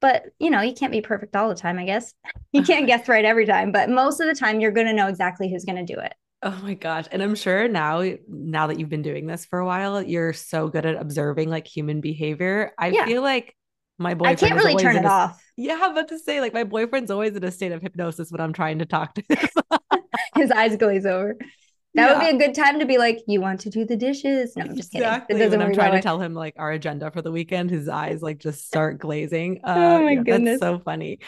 [0.00, 2.12] But you know you can't be perfect all the time i guess.
[2.52, 5.06] You can't guess right every time but most of the time you're going to know
[5.06, 6.12] exactly who's going to do it.
[6.42, 7.06] Oh my gosh.
[7.12, 10.66] And i'm sure now now that you've been doing this for a while you're so
[10.68, 12.72] good at observing like human behavior.
[12.76, 13.04] I yeah.
[13.04, 13.54] feel like
[13.98, 16.64] my boyfriend i can't really turn it a, off yeah but to say like my
[16.64, 19.48] boyfriend's always in a state of hypnosis when i'm trying to talk to him
[20.36, 21.36] his eyes glaze over
[21.94, 22.12] that yeah.
[22.12, 24.56] would be a good time to be like, you want to do the dishes?
[24.56, 25.36] No, I'm just exactly.
[25.36, 25.50] kidding.
[25.50, 28.38] When I'm trying to tell him like our agenda for the weekend, his eyes like
[28.38, 29.60] just start glazing.
[29.72, 30.60] Uh, oh my yeah, goodness.
[30.60, 31.18] That's so funny.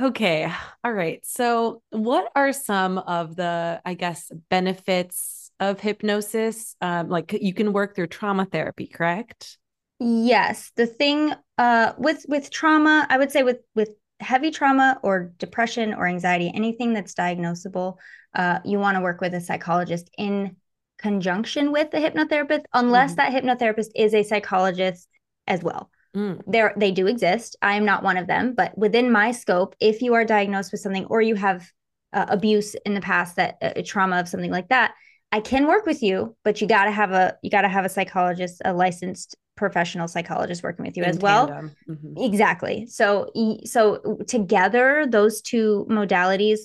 [0.00, 0.50] Okay.
[0.82, 1.20] All right.
[1.24, 6.74] So, what are some of the, I guess, benefits of hypnosis?
[6.80, 9.58] Um, like you can work through trauma therapy, correct?
[10.00, 10.70] Yes.
[10.76, 15.94] The thing uh, with with trauma, I would say with with heavy trauma or depression
[15.94, 17.96] or anxiety, anything that's diagnosable,
[18.34, 20.56] uh, you want to work with a psychologist in
[20.98, 23.16] conjunction with the hypnotherapist, unless mm.
[23.16, 25.08] that hypnotherapist is a psychologist
[25.46, 25.90] as well.
[26.16, 26.42] Mm.
[26.46, 27.56] There, they do exist.
[27.62, 30.80] I am not one of them, but within my scope, if you are diagnosed with
[30.80, 31.70] something or you have
[32.12, 34.94] uh, abuse in the past, that uh, trauma of something like that,
[35.30, 37.84] I can work with you, but you got to have a you got to have
[37.84, 41.48] a psychologist, a licensed professional psychologist working with you in as well.
[41.48, 42.16] Mm-hmm.
[42.16, 42.86] Exactly.
[42.86, 43.30] So
[43.64, 46.60] so together those two modalities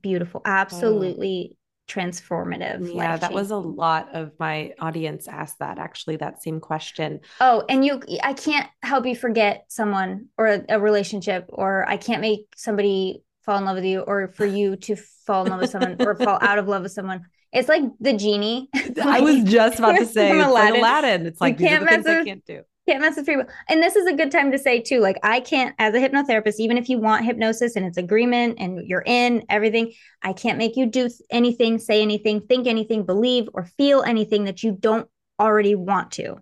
[0.00, 1.56] beautiful absolutely oh.
[1.92, 7.18] transformative yeah that was a lot of my audience asked that actually that same question
[7.40, 11.96] oh and you i can't help you forget someone or a, a relationship or i
[11.96, 14.94] can't make somebody fall in love with you or for you to
[15.26, 18.12] fall in love with someone or fall out of love with someone it's like the
[18.12, 18.68] genie.
[19.02, 20.52] I was just about to say Aladdin.
[20.52, 21.26] Like Aladdin.
[21.26, 23.44] It's like you can't mess with, I can't do can't mess with people.
[23.68, 26.56] And this is a good time to say too, like I can't, as a hypnotherapist,
[26.58, 30.76] even if you want hypnosis and it's agreement and you're in everything, I can't make
[30.76, 35.08] you do anything, say anything, think anything, believe or feel anything that you don't
[35.38, 36.36] already want to.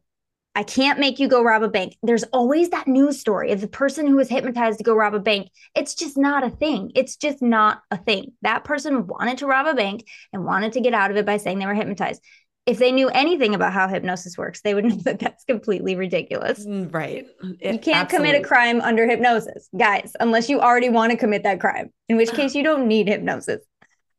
[0.58, 1.96] I can't make you go rob a bank.
[2.02, 5.20] There's always that news story of the person who was hypnotized to go rob a
[5.20, 5.50] bank.
[5.76, 6.90] It's just not a thing.
[6.96, 8.32] It's just not a thing.
[8.42, 11.36] That person wanted to rob a bank and wanted to get out of it by
[11.36, 12.20] saying they were hypnotized
[12.66, 16.66] if they knew anything about how hypnosis works, they would know that that's completely ridiculous.
[16.66, 17.24] Mm, right.
[17.60, 18.30] It, you can't absolutely.
[18.30, 22.16] commit a crime under hypnosis, guys, unless you already want to commit that crime, in
[22.16, 23.64] which case you don't need hypnosis.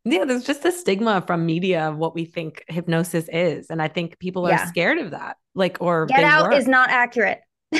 [0.05, 3.69] Yeah, there's just a stigma from media of what we think hypnosis is.
[3.69, 4.65] And I think people are yeah.
[4.65, 5.37] scared of that.
[5.55, 7.41] Like, or get out is not accurate.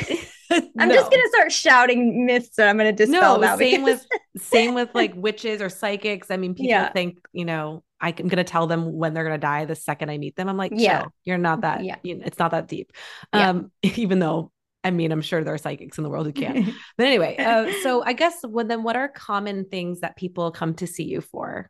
[0.51, 0.95] I'm no.
[0.95, 3.57] just gonna start shouting myths that I'm gonna dispel no, now.
[3.57, 4.05] Same because...
[4.33, 6.31] with same with like witches or psychics.
[6.31, 6.91] I mean, people yeah.
[6.91, 10.35] think, you know, I'm gonna tell them when they're gonna die the second I meet
[10.35, 10.49] them.
[10.49, 11.83] I'm like, yeah, you're not that.
[11.83, 12.91] Yeah, you know, it's not that deep.
[13.31, 13.91] Um, yeah.
[13.95, 14.51] even though
[14.83, 16.73] I mean, I'm sure there are psychics in the world who can.
[16.97, 20.73] but anyway, uh, so I guess when then what are common things that people come
[20.75, 21.69] to see you for?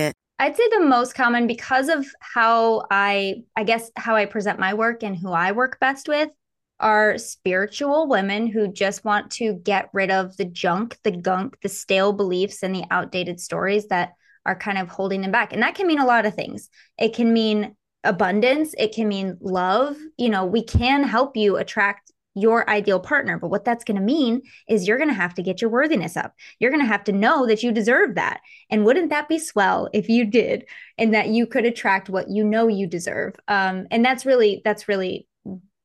[0.41, 4.73] I'd say the most common because of how I, I guess, how I present my
[4.73, 6.31] work and who I work best with
[6.79, 11.69] are spiritual women who just want to get rid of the junk, the gunk, the
[11.69, 15.53] stale beliefs, and the outdated stories that are kind of holding them back.
[15.53, 16.71] And that can mean a lot of things.
[16.97, 19.95] It can mean abundance, it can mean love.
[20.17, 23.37] You know, we can help you attract your ideal partner.
[23.37, 26.15] But what that's going to mean is you're going to have to get your worthiness
[26.15, 26.33] up.
[26.59, 28.41] You're going to have to know that you deserve that.
[28.69, 30.65] And wouldn't that be swell if you did
[30.97, 33.35] and that you could attract what you know you deserve?
[33.47, 35.27] Um, and that's really, that's really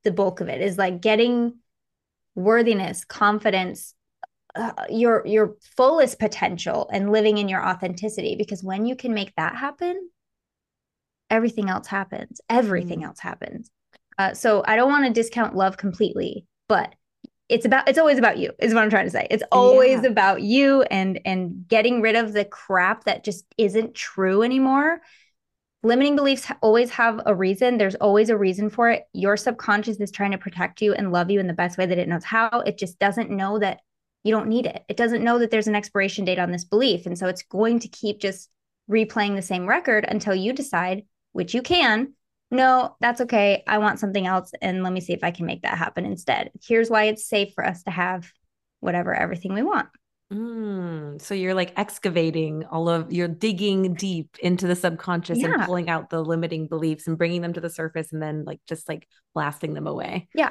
[0.05, 1.57] the bulk of it is like getting
[2.35, 3.95] worthiness, confidence,
[4.57, 9.35] uh, your your fullest potential and living in your authenticity because when you can make
[9.37, 10.09] that happen
[11.29, 13.05] everything else happens everything mm.
[13.05, 13.71] else happens
[14.19, 16.95] uh, so I don't want to discount love completely, but
[17.49, 19.27] it's about it's always about you is what i'm trying to say.
[19.31, 20.09] It's always yeah.
[20.09, 25.01] about you and and getting rid of the crap that just isn't true anymore.
[25.83, 27.79] Limiting beliefs always have a reason.
[27.79, 29.05] There's always a reason for it.
[29.13, 31.99] Your subconscious is trying to protect you and love you in the best way that
[31.99, 32.49] it knows how.
[32.67, 33.81] It just doesn't know that
[34.25, 34.85] you don't need it.
[34.89, 37.07] It doesn't know that there's an expiration date on this belief.
[37.07, 38.51] And so it's going to keep just
[38.91, 42.15] replaying the same record until you decide which you can
[42.51, 43.63] no, that's okay.
[43.67, 44.53] I want something else.
[44.63, 46.51] And let me see if I can make that happen instead.
[46.65, 48.31] Here's why it's safe for us to have
[48.81, 49.89] whatever, everything we want.
[50.33, 55.55] Mm, so you're like excavating all of, you're digging deep into the subconscious yeah.
[55.55, 58.61] and pulling out the limiting beliefs and bringing them to the surface and then like
[58.69, 60.29] just like blasting them away.
[60.35, 60.51] Yeah.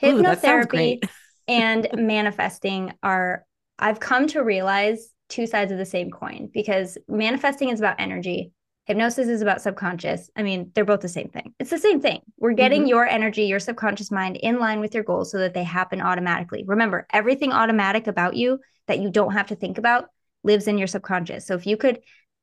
[0.00, 1.08] Hypnotherapy Ooh,
[1.48, 3.44] and manifesting are,
[3.78, 8.52] I've come to realize two sides of the same coin because manifesting is about energy
[8.86, 10.30] Hypnosis is about subconscious.
[10.36, 11.54] I mean, they're both the same thing.
[11.58, 12.20] It's the same thing.
[12.38, 12.90] We're getting mm-hmm.
[12.90, 16.64] your energy, your subconscious mind in line with your goals so that they happen automatically.
[16.64, 20.08] Remember, everything automatic about you that you don't have to think about
[20.44, 21.44] lives in your subconscious.
[21.48, 21.98] So if you could,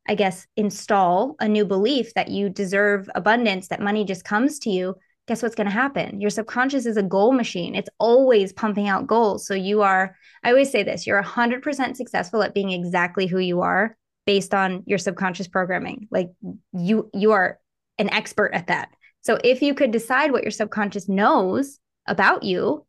[0.06, 4.69] I guess, install a new belief that you deserve abundance, that money just comes to
[4.69, 4.95] you,
[5.29, 6.19] guess what's going to happen?
[6.19, 7.73] Your subconscious is a goal machine.
[7.73, 9.47] It's always pumping out goals.
[9.47, 13.62] So you are, I always say this, you're 100% successful at being exactly who you
[13.62, 13.95] are
[14.26, 16.08] based on your subconscious programming.
[16.12, 16.32] Like
[16.74, 17.60] you you are
[17.98, 18.90] an expert at that.
[19.22, 22.86] So if you could decide what your subconscious knows about you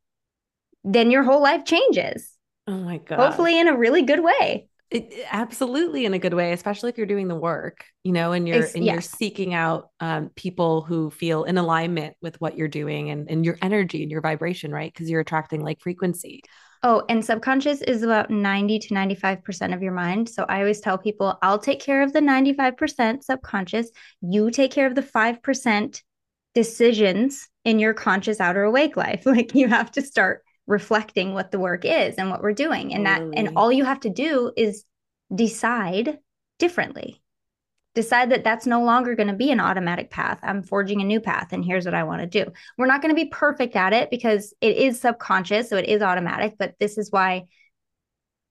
[0.85, 2.31] then your whole life changes.
[2.67, 3.19] Oh my god.
[3.19, 4.69] Hopefully in a really good way.
[4.91, 8.47] It, absolutely in a good way especially if you're doing the work you know and
[8.47, 12.69] you're it's, and you're seeking out um, people who feel in alignment with what you're
[12.69, 14.93] doing and, and your energy and your vibration right?
[14.93, 16.43] Because you're attracting like frequency
[16.87, 20.29] Oh, and subconscious is about 90 to 95% of your mind.
[20.29, 23.91] So I always tell people, I'll take care of the 95% subconscious.
[24.21, 26.03] You take care of the 5%
[26.55, 29.23] decisions in your conscious outer awake life.
[29.27, 32.93] Like you have to start reflecting what the work is and what we're doing.
[32.93, 34.85] And that, and all you have to do is
[35.35, 36.19] decide
[36.59, 37.23] differently
[37.95, 40.39] decide that that's no longer going to be an automatic path.
[40.43, 42.51] I'm forging a new path, and here's what I want to do.
[42.77, 46.03] We're not going to be perfect at it because it is subconscious, so it is
[46.03, 46.55] automatic.
[46.59, 47.45] But this is why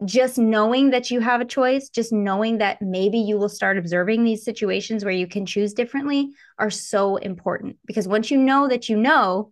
[0.06, 4.24] just knowing that you have a choice, just knowing that maybe you will start observing
[4.24, 8.90] these situations where you can choose differently are so important because once you know that
[8.90, 9.52] you know,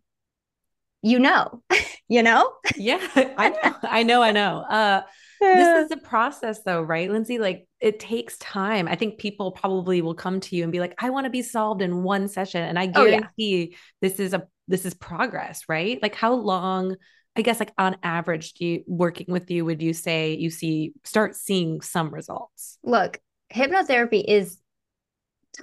[1.01, 1.61] you know,
[2.07, 2.53] you know?
[2.75, 3.75] yeah, I know.
[3.83, 4.21] I know.
[4.21, 4.57] I know.
[4.69, 5.01] Uh,
[5.41, 7.39] this is a process though, right, Lindsay?
[7.39, 8.87] Like it takes time.
[8.87, 11.41] I think people probably will come to you and be like, I want to be
[11.41, 12.63] solved in one session.
[12.63, 13.77] And I guarantee oh, yeah.
[14.01, 16.01] this is a this is progress, right?
[16.01, 16.95] Like how long,
[17.35, 20.93] I guess like on average, do you working with you, would you say you see
[21.03, 22.77] start seeing some results?
[22.83, 23.19] Look,
[23.53, 24.59] hypnotherapy is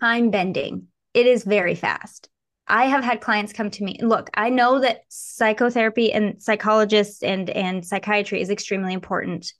[0.01, 0.88] time bending.
[1.14, 2.29] It is very fast.
[2.67, 3.99] I have had clients come to me.
[4.03, 9.53] Look, I know that psychotherapy and psychologists and and psychiatry is extremely important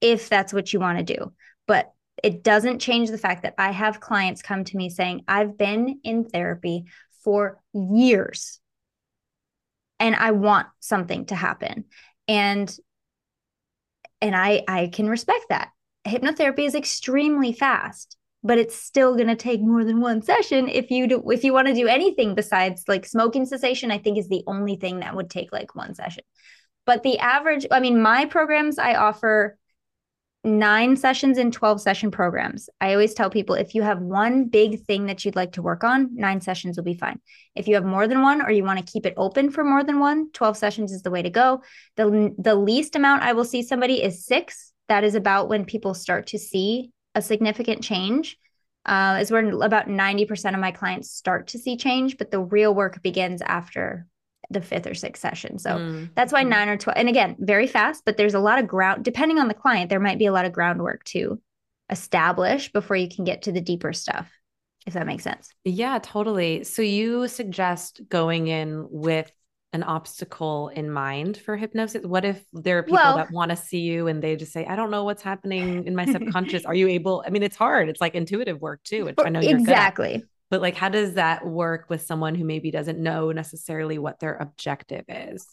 [0.00, 1.32] if that's what you want to do.
[1.66, 5.58] But it doesn't change the fact that I have clients come to me saying, "I've
[5.58, 6.84] been in therapy
[7.22, 8.60] for years
[9.98, 11.84] and I want something to happen."
[12.28, 12.74] And
[14.20, 15.70] and I I can respect that.
[16.06, 20.90] Hypnotherapy is extremely fast but it's still going to take more than one session if
[20.90, 24.28] you do if you want to do anything besides like smoking cessation i think is
[24.28, 26.22] the only thing that would take like one session
[26.84, 29.58] but the average i mean my programs i offer
[30.46, 32.70] nine sessions in 12 session programs.
[32.80, 35.84] I always tell people if you have one big thing that you'd like to work
[35.84, 37.20] on nine sessions will be fine.
[37.54, 39.82] If you have more than one or you want to keep it open for more
[39.82, 41.62] than one 12 sessions is the way to go.
[41.96, 44.72] The the least amount i will see somebody is six.
[44.88, 48.38] That is about when people start to see a significant change
[48.86, 52.72] uh, is where about 90% of my clients start to see change, but the real
[52.72, 54.06] work begins after
[54.50, 55.58] the fifth or sixth session.
[55.58, 56.10] So mm.
[56.14, 56.96] that's why nine or 12.
[56.96, 60.00] And again, very fast, but there's a lot of ground, depending on the client, there
[60.00, 61.40] might be a lot of groundwork to
[61.90, 64.30] establish before you can get to the deeper stuff,
[64.86, 65.50] if that makes sense.
[65.64, 66.64] Yeah, totally.
[66.64, 69.30] So you suggest going in with
[69.72, 72.04] an obstacle in mind for hypnosis?
[72.04, 74.64] What if there are people well, that want to see you and they just say,
[74.64, 76.64] I don't know what's happening in my subconscious?
[76.64, 77.22] are you able?
[77.26, 77.88] I mean, it's hard.
[77.88, 80.24] It's like intuitive work too, which I know you're exactly.
[80.50, 84.36] But like, how does that work with someone who maybe doesn't know necessarily what their
[84.36, 85.46] objective is?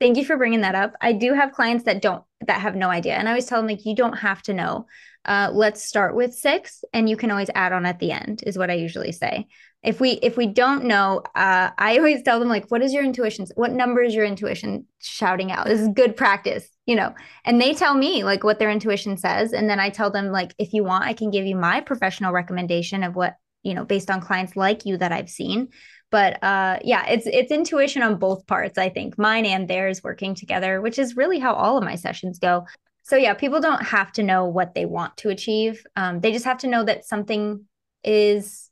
[0.00, 0.94] Thank you for bringing that up.
[1.00, 3.14] I do have clients that don't, that have no idea.
[3.14, 4.86] And I always tell them, like, you don't have to know.
[5.24, 8.58] Uh, let's start with six and you can always add on at the end, is
[8.58, 9.46] what I usually say
[9.84, 13.04] if we if we don't know uh, i always tell them like what is your
[13.04, 17.60] intuition what number is your intuition shouting out this is good practice you know and
[17.60, 20.72] they tell me like what their intuition says and then i tell them like if
[20.72, 24.20] you want i can give you my professional recommendation of what you know based on
[24.20, 25.68] clients like you that i've seen.
[26.10, 29.18] But uh yeah it's it's intuition on both parts i think.
[29.18, 32.66] Mine and theirs working together which is really how all of my sessions go.
[33.02, 35.84] So yeah people don't have to know what they want to achieve.
[35.96, 37.64] Um, they just have to know that something
[38.04, 38.70] is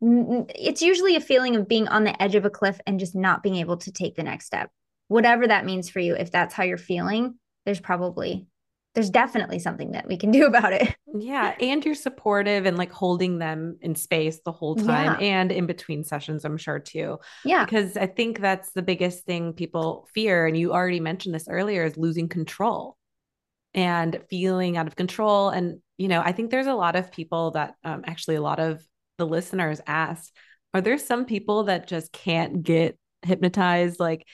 [0.00, 3.42] it's usually a feeling of being on the edge of a cliff and just not
[3.42, 4.70] being able to take the next step.
[5.08, 8.46] Whatever that means for you, if that's how you're feeling, there's probably
[8.98, 10.92] there's definitely something that we can do about it.
[11.14, 15.26] Yeah, and you're supportive and like holding them in space the whole time yeah.
[15.26, 17.18] and in between sessions, I'm sure too.
[17.44, 17.64] Yeah.
[17.64, 21.84] Because I think that's the biggest thing people fear and you already mentioned this earlier
[21.84, 22.96] is losing control
[23.72, 27.52] and feeling out of control and you know, I think there's a lot of people
[27.52, 28.82] that um, actually a lot of
[29.18, 30.32] the listeners asked,
[30.74, 34.00] are there some people that just can't get hypnotized?
[34.00, 34.26] Like,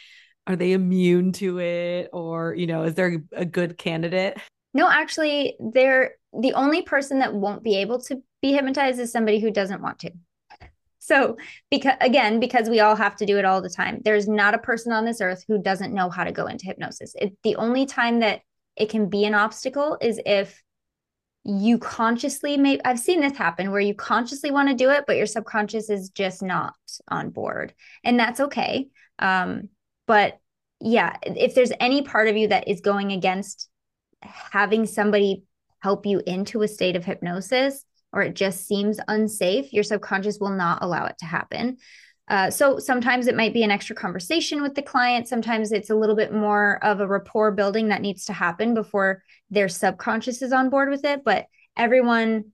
[0.46, 2.10] are they immune to it?
[2.12, 4.38] Or, you know, is there a good candidate?
[4.74, 9.38] No, actually, they're the only person that won't be able to be hypnotized is somebody
[9.38, 10.10] who doesn't want to.
[10.98, 11.36] So,
[11.70, 14.58] because again, because we all have to do it all the time, there's not a
[14.58, 17.14] person on this earth who doesn't know how to go into hypnosis.
[17.16, 18.40] It, the only time that
[18.74, 20.62] it can be an obstacle is if
[21.44, 25.16] you consciously may I've seen this happen where you consciously want to do it, but
[25.16, 26.72] your subconscious is just not
[27.08, 27.74] on board.
[28.02, 28.88] And that's okay.
[29.18, 29.68] Um,
[30.06, 30.38] but
[30.80, 33.68] yeah, if there's any part of you that is going against
[34.24, 35.44] having somebody
[35.80, 40.50] help you into a state of hypnosis or it just seems unsafe, your subconscious will
[40.50, 41.76] not allow it to happen.
[42.28, 45.28] Uh, so sometimes it might be an extra conversation with the client.
[45.28, 49.22] Sometimes it's a little bit more of a rapport building that needs to happen before
[49.50, 51.22] their subconscious is on board with it.
[51.24, 52.52] But everyone,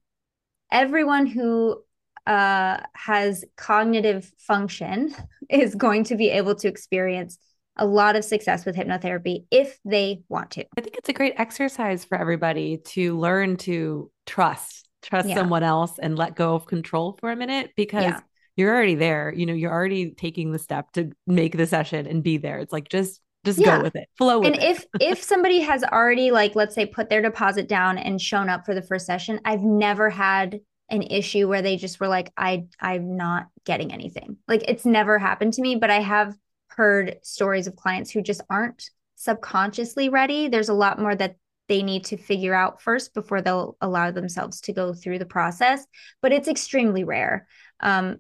[0.73, 1.83] everyone who
[2.27, 5.15] uh, has cognitive function
[5.49, 7.39] is going to be able to experience
[7.77, 10.65] a lot of success with hypnotherapy if they want to.
[10.77, 15.35] I think it's a great exercise for everybody to learn to trust, trust yeah.
[15.35, 18.21] someone else and let go of control for a minute because yeah
[18.61, 19.33] you're already there.
[19.35, 22.59] You know, you're already taking the step to make the session and be there.
[22.59, 23.79] It's like just just yeah.
[23.79, 24.63] go with it flow with and it.
[24.63, 28.67] if if somebody has already like let's say put their deposit down and shown up
[28.67, 32.65] for the first session i've never had an issue where they just were like i
[32.83, 36.37] i'm not getting anything like it's never happened to me but i have
[36.77, 40.49] heard stories of clients who just aren't subconsciously ready.
[40.49, 41.37] There's a lot more that
[41.69, 45.87] they need to figure out first before they'll allow themselves to go through the process
[46.21, 47.47] but it's extremely rare.
[47.79, 48.19] Um,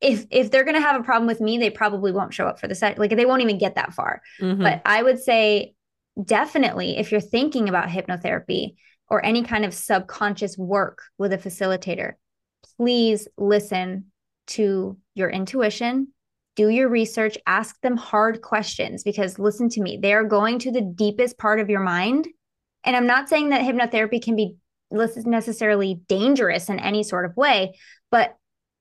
[0.00, 2.60] if if they're going to have a problem with me they probably won't show up
[2.60, 4.22] for the set like they won't even get that far.
[4.40, 4.62] Mm-hmm.
[4.62, 5.74] but i would say
[6.22, 8.74] definitely if you're thinking about hypnotherapy
[9.08, 12.12] or any kind of subconscious work with a facilitator
[12.76, 14.06] please listen
[14.46, 16.08] to your intuition
[16.58, 20.82] do your research ask them hard questions because listen to me they're going to the
[20.82, 22.26] deepest part of your mind
[22.82, 24.56] and i'm not saying that hypnotherapy can be
[24.90, 27.72] necessarily dangerous in any sort of way
[28.10, 28.34] but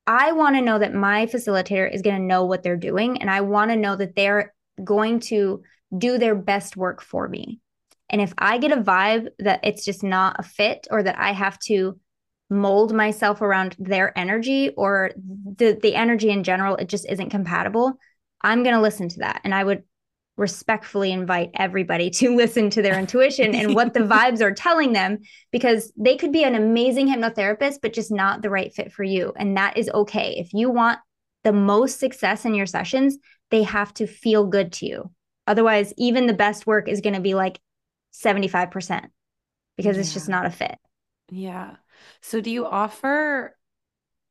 [0.09, 3.29] I want to know that my facilitator is going to know what they're doing and
[3.29, 5.61] I want to know that they're going to
[5.95, 7.59] do their best work for me.
[8.09, 11.33] And if I get a vibe that it's just not a fit or that I
[11.33, 11.99] have to
[12.49, 15.11] mold myself around their energy or
[15.57, 17.99] the the energy in general it just isn't compatible,
[18.41, 19.83] I'm going to listen to that and I would
[20.37, 25.19] respectfully invite everybody to listen to their intuition and what the vibes are telling them
[25.51, 29.33] because they could be an amazing hypnotherapist but just not the right fit for you
[29.35, 30.35] and that is okay.
[30.37, 30.99] If you want
[31.43, 33.17] the most success in your sessions,
[33.51, 35.11] they have to feel good to you.
[35.47, 37.59] Otherwise, even the best work is going to be like
[38.13, 39.07] 75%
[39.77, 40.01] because yeah.
[40.01, 40.77] it's just not a fit.
[41.29, 41.75] Yeah.
[42.21, 43.57] So do you offer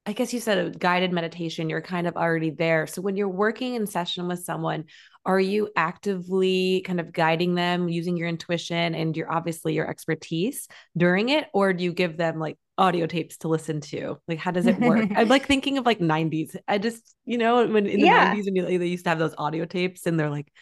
[0.08, 2.86] I guess you said a guided meditation, you're kind of already there.
[2.86, 4.84] So when you're working in session with someone,
[5.24, 10.68] are you actively kind of guiding them using your intuition and your obviously your expertise
[10.96, 11.48] during it?
[11.52, 14.18] Or do you give them like audio tapes to listen to?
[14.28, 15.08] Like, how does it work?
[15.16, 16.54] I'm like thinking of like 90s.
[16.68, 18.32] I just, you know, when in the yeah.
[18.32, 20.52] 90s, when you, they used to have those audio tapes and they're like,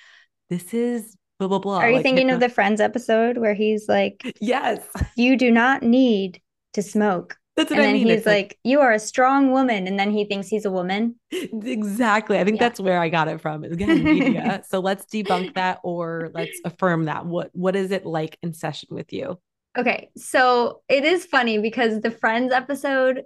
[0.49, 1.81] this is blah, blah, blah.
[1.81, 4.81] Are you like, thinking of the Friends episode where he's like, yes,
[5.17, 6.41] you do not need
[6.75, 8.07] to smoke that's what and I then mean.
[8.09, 11.17] he's like, like, "You are a strong woman," and then he thinks he's a woman.
[11.65, 12.39] Exactly.
[12.39, 12.69] I think yeah.
[12.69, 13.65] that's where I got it from.
[13.65, 14.63] Again, media.
[14.69, 17.27] so let's debunk that or let's affirm that.
[17.27, 19.39] What What is it like in session with you?
[19.77, 23.23] Okay, so it is funny because the Friends episode.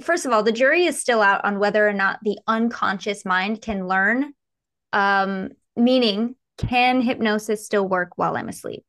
[0.00, 3.62] First of all, the jury is still out on whether or not the unconscious mind
[3.62, 4.34] can learn.
[4.92, 8.84] Um, meaning, can hypnosis still work while I'm asleep?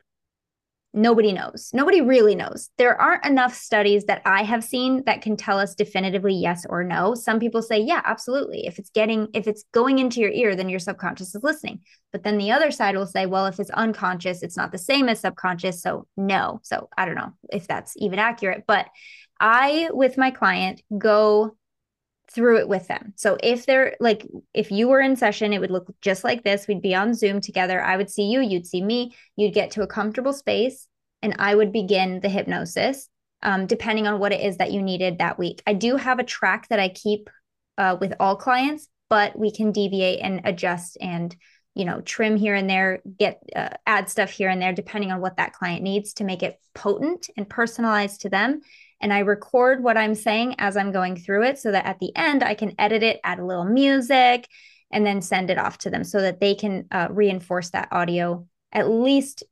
[0.94, 1.70] Nobody knows.
[1.74, 2.70] Nobody really knows.
[2.78, 6.84] There aren't enough studies that I have seen that can tell us definitively yes or
[6.84, 7.16] no.
[7.16, 8.66] Some people say, yeah, absolutely.
[8.66, 11.82] If it's getting, if it's going into your ear, then your subconscious is listening.
[12.12, 15.08] But then the other side will say, well, if it's unconscious, it's not the same
[15.08, 15.82] as subconscious.
[15.82, 16.60] So no.
[16.64, 18.66] So I don't know if that's even accurate.
[18.68, 18.88] But
[19.40, 21.56] I, with my client, go
[22.34, 23.14] through it with them.
[23.16, 26.68] So if they're like, if you were in session, it would look just like this.
[26.68, 27.82] We'd be on Zoom together.
[27.82, 30.88] I would see you, you'd see me, you'd get to a comfortable space,
[31.22, 33.10] and I would begin the hypnosis,
[33.44, 35.62] um, depending on what it is that you needed that week.
[35.68, 37.30] I do have a track that I keep
[37.78, 41.36] uh, with all clients, but we can deviate and adjust and
[41.76, 45.22] you know trim here and there get uh, add stuff here and there depending on
[45.22, 48.62] what that client needs to make it potent and personalized to them
[49.02, 52.16] and I record what I'm saying as I'm going through it so that at the
[52.16, 54.48] end I can edit it, add a little music,
[54.92, 58.48] and then send it off to them so that they can uh, reinforce that audio
[58.72, 59.44] at least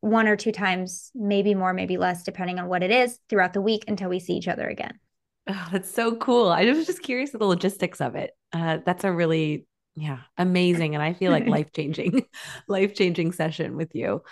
[0.00, 3.60] one or two times, maybe more, maybe less, depending on what it is throughout the
[3.60, 4.98] week until we see each other again.
[5.46, 6.48] Oh, that's so cool.
[6.48, 8.32] I was just curious of the logistics of it.
[8.52, 10.94] Uh, that's a really, yeah, amazing.
[10.94, 12.24] And I feel like life changing,
[12.66, 14.22] life changing session with you.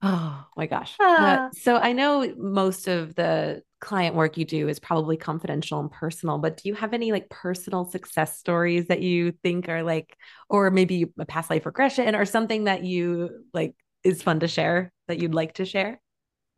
[0.00, 0.94] Oh my gosh.
[1.00, 5.90] Uh, so I know most of the client work you do is probably confidential and
[5.90, 10.16] personal, but do you have any like personal success stories that you think are like,
[10.48, 13.74] or maybe a past life regression or something that you like
[14.04, 16.00] is fun to share that you'd like to share?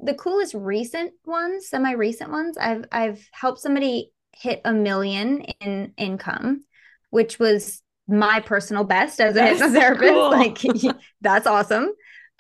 [0.01, 5.95] The coolest recent ones, semi recent ones, I've I've helped somebody hit a million in
[5.97, 6.65] income,
[7.09, 9.99] which was my personal best as a hypnotherapist.
[9.99, 10.31] Cool.
[10.31, 11.91] Like that's awesome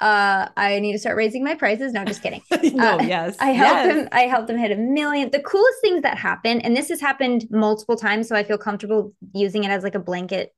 [0.00, 1.92] uh i need to start raising my prices.
[1.92, 2.42] No just kidding.
[2.74, 3.94] No uh, yes i helped yes.
[3.94, 5.30] them i helped them hit a million.
[5.30, 9.14] The coolest things that happen and this has happened multiple times so i feel comfortable
[9.32, 10.52] using it as like a blanket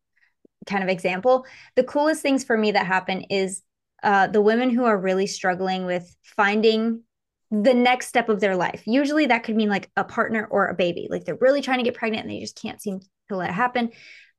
[0.66, 1.46] kind of example.
[1.76, 3.62] The coolest things for me that happen is
[4.02, 7.02] uh the women who are really struggling with finding
[7.50, 8.82] the next step of their life.
[8.86, 11.06] Usually that could mean like a partner or a baby.
[11.08, 13.54] Like they're really trying to get pregnant and they just can't seem to let it
[13.54, 13.90] happen.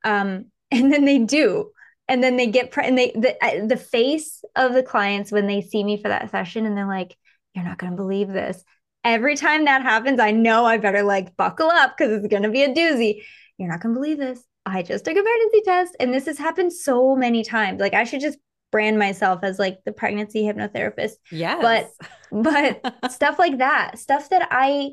[0.04, 1.72] Um and then they do
[2.08, 5.48] and then they get pre- and they the, uh, the face of the clients when
[5.48, 7.16] they see me for that session and they're like
[7.54, 8.64] you're not going to believe this.
[9.04, 12.50] Every time that happens i know i better like buckle up because it's going to
[12.50, 13.22] be a doozy.
[13.58, 14.44] You're not going to believe this.
[14.66, 17.80] I just took a pregnancy test and this has happened so many times.
[17.80, 18.38] Like i should just
[18.72, 21.14] brand myself as like the pregnancy hypnotherapist.
[21.32, 21.90] Yeah but
[22.32, 24.92] but stuff like that stuff that i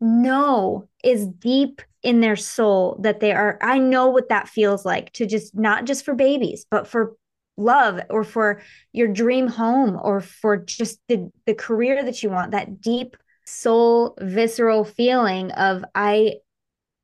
[0.00, 5.12] know is deep in their soul that they are i know what that feels like
[5.12, 7.16] to just not just for babies but for
[7.56, 8.60] love or for
[8.92, 13.16] your dream home or for just the the career that you want that deep
[13.46, 16.34] soul visceral feeling of i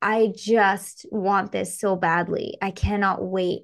[0.03, 2.57] i just want this so badly.
[2.61, 3.61] I cannot wait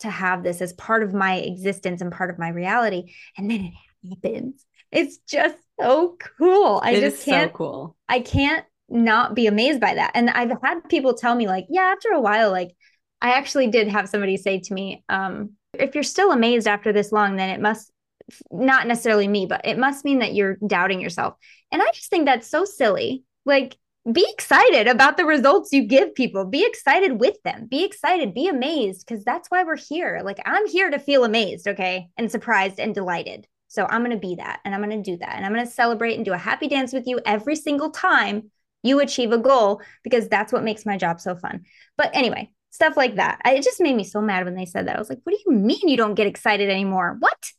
[0.00, 3.12] to have this as part of my existence and part of my reality.
[3.36, 3.72] And then
[4.04, 4.64] it happens.
[4.90, 6.80] It's just so cool.
[6.82, 7.96] I it just can't so cool.
[8.08, 10.12] I can't not be amazed by that.
[10.14, 12.74] And I've had people tell me, like, yeah, after a while, like,
[13.22, 17.12] I actually did have somebody say to me, um, if you're still amazed after this
[17.12, 17.90] long, then it must
[18.50, 21.34] not necessarily me, but it must mean that you're doubting yourself.
[21.72, 23.24] And I just think that's so silly.
[23.44, 23.76] Like,
[24.10, 26.44] be excited about the results you give people.
[26.46, 27.66] Be excited with them.
[27.66, 28.34] Be excited.
[28.34, 30.22] Be amazed because that's why we're here.
[30.24, 33.46] Like, I'm here to feel amazed, okay, and surprised and delighted.
[33.68, 35.36] So I'm going to be that and I'm going to do that.
[35.36, 38.50] And I'm going to celebrate and do a happy dance with you every single time
[38.82, 41.64] you achieve a goal because that's what makes my job so fun.
[41.96, 43.40] But anyway, stuff like that.
[43.44, 44.96] I, it just made me so mad when they said that.
[44.96, 47.16] I was like, what do you mean you don't get excited anymore?
[47.18, 47.52] What?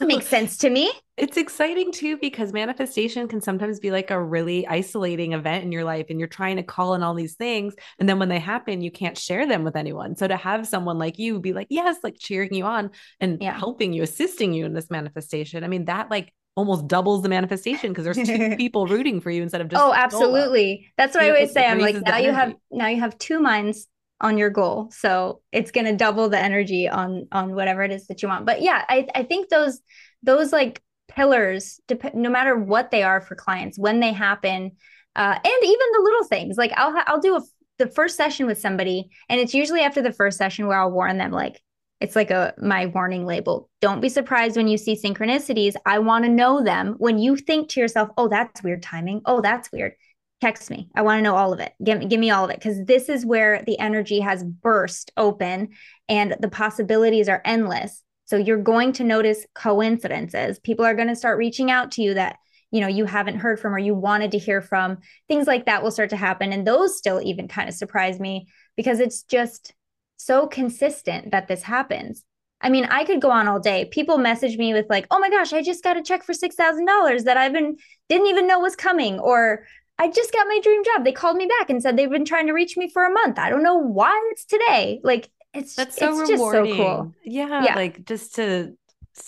[0.00, 0.90] Doesn't make sense to me.
[1.18, 5.84] It's exciting too because manifestation can sometimes be like a really isolating event in your
[5.84, 8.80] life and you're trying to call in all these things and then when they happen
[8.80, 10.16] you can't share them with anyone.
[10.16, 13.58] So to have someone like you be like yes like cheering you on and yeah.
[13.58, 15.64] helping you assisting you in this manifestation.
[15.64, 19.42] I mean that like almost doubles the manifestation because there's two people rooting for you
[19.42, 20.92] instead of just Oh, absolutely.
[20.96, 21.64] That's what you I always say.
[21.64, 23.86] I'm like now you have now you have two minds
[24.20, 28.06] on your goal so it's going to double the energy on on whatever it is
[28.06, 29.80] that you want but yeah i i think those
[30.22, 34.72] those like pillars dep- no matter what they are for clients when they happen
[35.16, 37.42] uh, and even the little things like i'll i'll do a,
[37.78, 41.16] the first session with somebody and it's usually after the first session where i'll warn
[41.16, 41.60] them like
[42.00, 46.24] it's like a my warning label don't be surprised when you see synchronicities i want
[46.24, 49.92] to know them when you think to yourself oh that's weird timing oh that's weird
[50.40, 50.88] text me.
[50.94, 51.72] I want to know all of it.
[51.84, 55.12] Give me, give me all of it because this is where the energy has burst
[55.16, 55.70] open
[56.08, 58.02] and the possibilities are endless.
[58.24, 60.58] So you're going to notice coincidences.
[60.60, 62.36] People are going to start reaching out to you that
[62.70, 64.98] you know you haven't heard from or you wanted to hear from.
[65.28, 68.46] Things like that will start to happen and those still even kind of surprise me
[68.76, 69.74] because it's just
[70.20, 72.24] so consistent that this happens.
[72.60, 73.86] I mean, I could go on all day.
[73.86, 77.24] People message me with like, "Oh my gosh, I just got a check for $6,000
[77.24, 77.76] that I've been
[78.08, 79.64] didn't even know was coming," or
[79.98, 81.04] I just got my dream job.
[81.04, 83.38] They called me back and said they've been trying to reach me for a month.
[83.38, 85.00] I don't know why it's today.
[85.02, 86.66] Like it's that's so it's rewarding.
[86.66, 87.14] Just so cool.
[87.24, 88.74] Yeah, yeah, like just to, to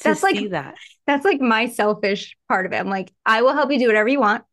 [0.05, 0.74] that's like that.
[1.07, 2.76] That's like my selfish part of it.
[2.76, 4.45] I'm like, I will help you do whatever you want.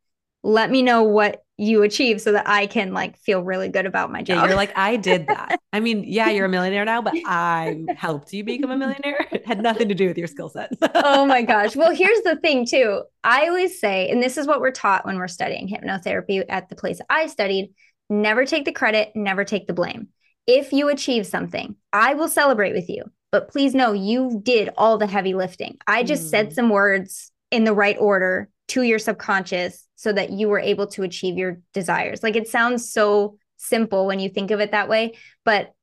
[0.42, 4.12] Let me know what you achieve so that I can like feel really good about
[4.12, 4.38] my job.
[4.38, 5.60] Yeah, you're like, I did that.
[5.74, 9.28] I mean, yeah, you're a millionaire now, but I helped you become a millionaire.
[9.32, 10.72] It had nothing to do with your skill set.
[10.96, 11.76] oh my gosh.
[11.76, 13.04] Well, here's the thing too.
[13.24, 16.76] I always say, and this is what we're taught when we're studying hypnotherapy at the
[16.76, 17.74] place I studied,
[18.10, 20.08] never take the credit, never take the blame.
[20.48, 23.04] If you achieve something, I will celebrate with you.
[23.32, 25.78] But please know you did all the heavy lifting.
[25.86, 26.30] I just mm.
[26.30, 30.88] said some words in the right order to your subconscious so that you were able
[30.88, 32.24] to achieve your desires.
[32.24, 35.74] Like it sounds so simple when you think of it that way, but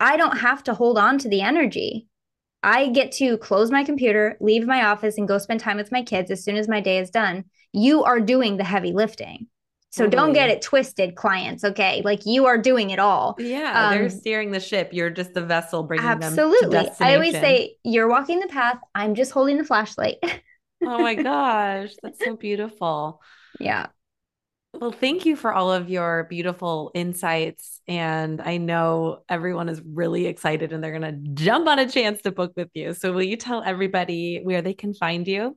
[0.00, 2.08] I don't have to hold on to the energy.
[2.64, 6.02] I get to close my computer, leave my office, and go spend time with my
[6.02, 7.44] kids as soon as my day is done.
[7.72, 9.46] You are doing the heavy lifting.
[9.90, 10.20] So totally.
[10.20, 11.62] don't get it twisted, clients.
[11.62, 12.02] Okay.
[12.04, 13.36] Like you are doing it all.
[13.38, 13.86] Yeah.
[13.86, 14.88] Um, they're steering the ship.
[14.92, 16.70] You're just the vessel bringing absolutely.
[16.70, 16.86] them.
[16.86, 17.06] Absolutely.
[17.06, 18.80] I always say, you're walking the path.
[18.96, 20.16] I'm just holding the flashlight.
[20.82, 21.92] oh my gosh.
[22.02, 23.20] That's so beautiful.
[23.60, 23.86] Yeah.
[24.72, 27.80] Well, thank you for all of your beautiful insights.
[27.88, 32.22] And I know everyone is really excited and they're going to jump on a chance
[32.22, 32.94] to book with you.
[32.94, 35.56] So, will you tell everybody where they can find you?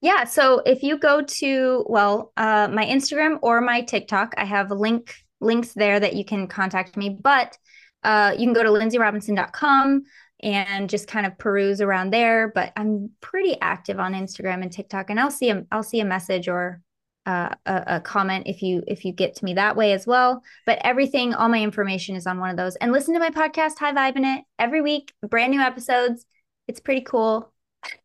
[0.00, 0.24] Yeah.
[0.24, 5.14] So, if you go to, well, uh, my Instagram or my TikTok, I have link
[5.40, 7.10] links there that you can contact me.
[7.10, 7.56] But
[8.02, 10.04] uh, you can go to lindsayrobinson.com
[10.40, 12.50] and just kind of peruse around there.
[12.54, 16.04] But I'm pretty active on Instagram and TikTok, and I'll see a I'll see a
[16.04, 16.80] message or
[17.28, 20.42] uh, a, a, comment if you if you get to me that way as well.
[20.64, 22.74] But everything, all my information is on one of those.
[22.76, 26.24] And listen to my podcast, High Vibe in It, every week, brand new episodes.
[26.68, 27.52] It's pretty cool.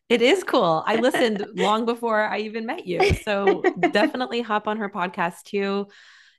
[0.10, 0.84] It is cool.
[0.86, 3.14] I listened long before I even met you.
[3.14, 3.62] So
[3.92, 5.88] definitely hop on her podcast too.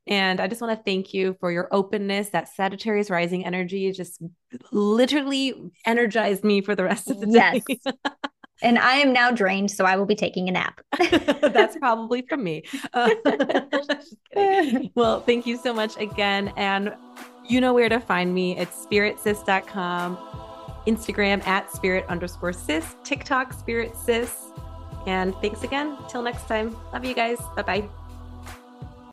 [0.06, 2.28] And I just want to thank you for your openness.
[2.30, 4.22] That Sagittarius rising energy just
[4.70, 5.54] literally
[5.86, 7.62] energized me for the rest of the day.
[7.66, 7.94] Yes.
[8.62, 10.80] And I am now drained, so I will be taking a nap.
[11.40, 12.62] That's probably from me.
[12.92, 13.10] Uh,
[14.94, 16.52] well, thank you so much again.
[16.56, 16.94] And
[17.48, 18.56] you know where to find me.
[18.56, 20.16] It's spiritsis.com,
[20.86, 24.52] Instagram at spirit underscore sis, TikTok spirit sis.
[25.06, 25.96] And thanks again.
[26.08, 26.76] Till next time.
[26.92, 27.38] Love you guys.
[27.56, 28.03] Bye bye.